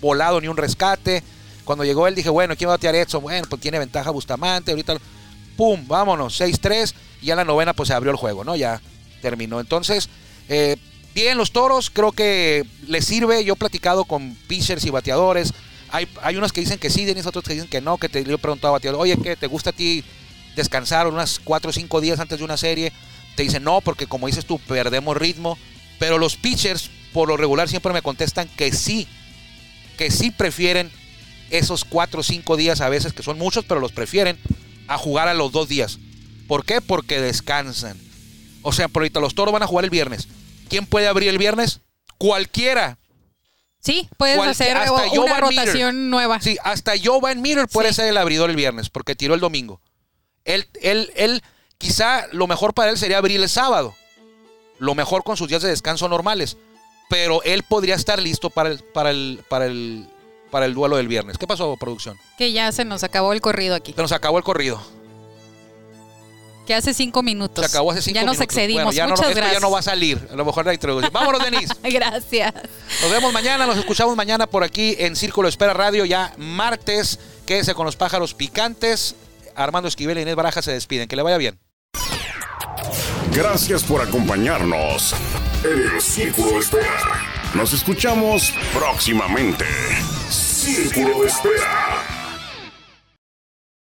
volado 0.00 0.40
ni 0.40 0.48
un 0.48 0.56
rescate. 0.56 1.22
Cuando 1.64 1.84
llegó 1.84 2.06
él 2.06 2.14
dije, 2.14 2.30
bueno, 2.30 2.56
¿quién 2.56 2.68
va 2.68 2.74
a 2.74 2.76
batear 2.76 2.94
Edson? 2.94 3.22
Bueno, 3.22 3.46
pues 3.48 3.60
tiene 3.60 3.78
ventaja 3.78 4.10
Bustamante, 4.10 4.70
ahorita, 4.70 4.96
pum, 5.56 5.86
vámonos, 5.86 6.40
6-3, 6.40 6.94
y 7.20 7.26
ya 7.26 7.36
la 7.36 7.44
novena 7.44 7.74
pues 7.74 7.88
se 7.88 7.94
abrió 7.94 8.10
el 8.10 8.16
juego, 8.16 8.44
¿no? 8.44 8.56
Ya 8.56 8.80
terminó. 9.20 9.60
Entonces, 9.60 10.08
eh, 10.48 10.76
bien 11.14 11.36
los 11.36 11.52
toros, 11.52 11.90
creo 11.90 12.12
que 12.12 12.64
les 12.86 13.04
sirve. 13.04 13.44
Yo 13.44 13.54
he 13.54 13.56
platicado 13.56 14.04
con 14.04 14.34
pitchers 14.46 14.84
y 14.84 14.90
bateadores. 14.90 15.52
Hay, 15.90 16.08
hay 16.22 16.36
unos 16.36 16.52
que 16.52 16.60
dicen 16.60 16.78
que 16.78 16.90
sí, 16.90 17.04
Denis, 17.04 17.26
otros 17.26 17.44
que 17.44 17.54
dicen 17.54 17.68
que 17.68 17.80
no, 17.80 17.98
que 17.98 18.08
te 18.08 18.24
yo 18.24 18.34
he 18.34 18.38
preguntado 18.38 18.68
a 18.68 18.78
bateador, 18.78 19.00
oye, 19.00 19.16
¿qué 19.22 19.36
te 19.36 19.46
gusta 19.46 19.70
a 19.70 19.72
ti 19.72 20.04
descansar 20.54 21.06
unas 21.06 21.38
4 21.38 21.70
o 21.70 21.72
5 21.72 22.00
días 22.00 22.20
antes 22.20 22.38
de 22.38 22.44
una 22.44 22.56
serie? 22.56 22.92
Te 23.36 23.42
dicen 23.42 23.62
no, 23.64 23.80
porque 23.80 24.06
como 24.06 24.26
dices 24.26 24.44
tú, 24.44 24.58
perdemos 24.58 25.16
ritmo. 25.16 25.58
Pero 25.98 26.18
los 26.18 26.36
pitchers, 26.36 26.90
por 27.12 27.28
lo 27.28 27.36
regular, 27.36 27.68
siempre 27.68 27.92
me 27.92 28.02
contestan 28.02 28.48
que 28.56 28.72
sí, 28.72 29.08
que 29.98 30.10
sí 30.10 30.30
prefieren 30.30 30.90
esos 31.50 31.84
4 31.84 32.20
o 32.20 32.22
5 32.22 32.56
días 32.56 32.80
a 32.80 32.88
veces, 32.88 33.12
que 33.12 33.22
son 33.22 33.36
muchos, 33.38 33.64
pero 33.66 33.80
los 33.80 33.92
prefieren 33.92 34.38
a 34.86 34.96
jugar 34.96 35.28
a 35.28 35.34
los 35.34 35.52
dos 35.52 35.68
días. 35.68 35.98
¿Por 36.46 36.64
qué? 36.64 36.80
Porque 36.80 37.20
descansan. 37.20 37.98
O 38.62 38.72
sea, 38.72 38.88
por 38.88 39.02
ahorita 39.02 39.20
los 39.20 39.34
toros 39.34 39.52
van 39.52 39.62
a 39.62 39.66
jugar 39.66 39.84
el 39.84 39.90
viernes. 39.90 40.28
¿Quién 40.70 40.86
puede 40.86 41.08
abrir 41.08 41.28
el 41.28 41.36
viernes? 41.38 41.80
Cualquiera. 42.16 42.98
Sí, 43.80 44.08
puedes 44.16 44.38
hacer 44.40 44.76
hasta 44.76 44.92
una 44.92 45.08
Jovan 45.08 45.48
Miller. 45.48 45.64
rotación 45.66 46.10
nueva. 46.10 46.40
Sí, 46.40 46.56
hasta 46.64 46.92
Joe 47.02 47.20
Van 47.20 47.40
Meter 47.40 47.68
puede 47.68 47.90
Sí. 47.90 47.94
ser 47.96 48.06
el 48.08 48.16
abridor 48.16 48.50
el 48.50 48.56
viernes, 48.56 48.90
porque 48.90 49.14
tiró 49.14 49.34
el 49.34 49.40
domingo. 49.40 49.80
Él, 50.44 50.66
él, 50.82 51.12
él, 51.14 51.42
quizá 51.78 52.26
lo 52.32 52.46
mejor 52.46 52.74
para 52.74 52.90
él 52.90 52.98
sería 52.98 53.18
abrir 53.18 53.40
el 53.40 53.48
sábado. 53.48 53.94
Lo 54.78 54.94
mejor 54.94 55.22
con 55.24 55.36
sus 55.36 55.48
días 55.48 55.62
de 55.62 55.68
descanso 55.68 56.08
normales. 56.08 56.56
Pero 57.08 57.42
él 57.42 57.62
podría 57.62 57.94
estar 57.94 58.18
listo 58.20 58.50
para 58.50 58.68
el, 58.70 58.78
para 58.80 59.10
el, 59.10 59.42
para 59.48 59.66
el, 59.66 60.06
para 60.50 60.66
el 60.66 60.74
duelo 60.74 60.96
del 60.96 61.08
viernes. 61.08 61.38
¿Qué 61.38 61.46
pasó, 61.46 61.76
producción? 61.76 62.18
Que 62.36 62.52
ya 62.52 62.70
se 62.72 62.84
nos 62.84 63.02
acabó 63.04 63.32
el 63.32 63.40
corrido 63.40 63.74
aquí. 63.74 63.92
Se 63.94 64.02
nos 64.02 64.12
acabó 64.12 64.38
el 64.38 64.44
corrido. 64.44 64.80
Que 66.66 66.74
hace 66.74 66.92
cinco 66.92 67.22
minutos. 67.22 67.64
Se 67.64 67.70
acabó 67.70 67.92
hace 67.92 68.02
cinco 68.02 68.16
Ya 68.16 68.24
nos 68.24 68.32
minutos. 68.36 68.44
excedimos. 68.54 68.84
Bueno, 68.84 68.92
ya 68.96 69.04
no- 69.06 69.12
Muchas 69.12 69.28
esto 69.28 69.36
gracias. 69.36 69.60
ya 69.62 69.66
no 69.66 69.70
va 69.70 69.78
a 69.78 69.82
salir. 69.82 70.28
A 70.30 70.36
lo 70.36 70.44
mejor 70.44 70.66
la 70.66 70.74
introducción. 70.74 71.10
Vámonos, 71.12 71.42
Denise. 71.42 71.72
Gracias. 71.82 72.52
Nos 73.00 73.10
vemos 73.10 73.32
mañana, 73.32 73.66
nos 73.66 73.78
escuchamos 73.78 74.14
mañana 74.14 74.46
por 74.46 74.62
aquí 74.62 74.94
en 74.98 75.16
Círculo 75.16 75.48
Espera 75.48 75.72
Radio, 75.72 76.04
ya 76.04 76.34
martes. 76.36 77.18
Quédese 77.46 77.72
con 77.74 77.86
los 77.86 77.96
pájaros 77.96 78.34
picantes. 78.34 79.14
Armando 79.56 79.88
Esquivel 79.88 80.18
y 80.18 80.22
Inés 80.22 80.36
Baraja 80.36 80.60
se 80.60 80.72
despiden. 80.72 81.08
Que 81.08 81.16
le 81.16 81.22
vaya 81.22 81.38
bien. 81.38 81.58
Gracias 83.32 83.82
por 83.82 84.02
acompañarnos 84.02 85.14
el 85.64 86.00
Círculo 86.00 86.52
de 86.52 86.58
Espera. 86.58 87.22
Nos 87.54 87.72
escuchamos 87.72 88.54
próximamente. 88.72 89.64
Círculo 90.28 91.22
de 91.22 91.28
Espera. 91.28 92.17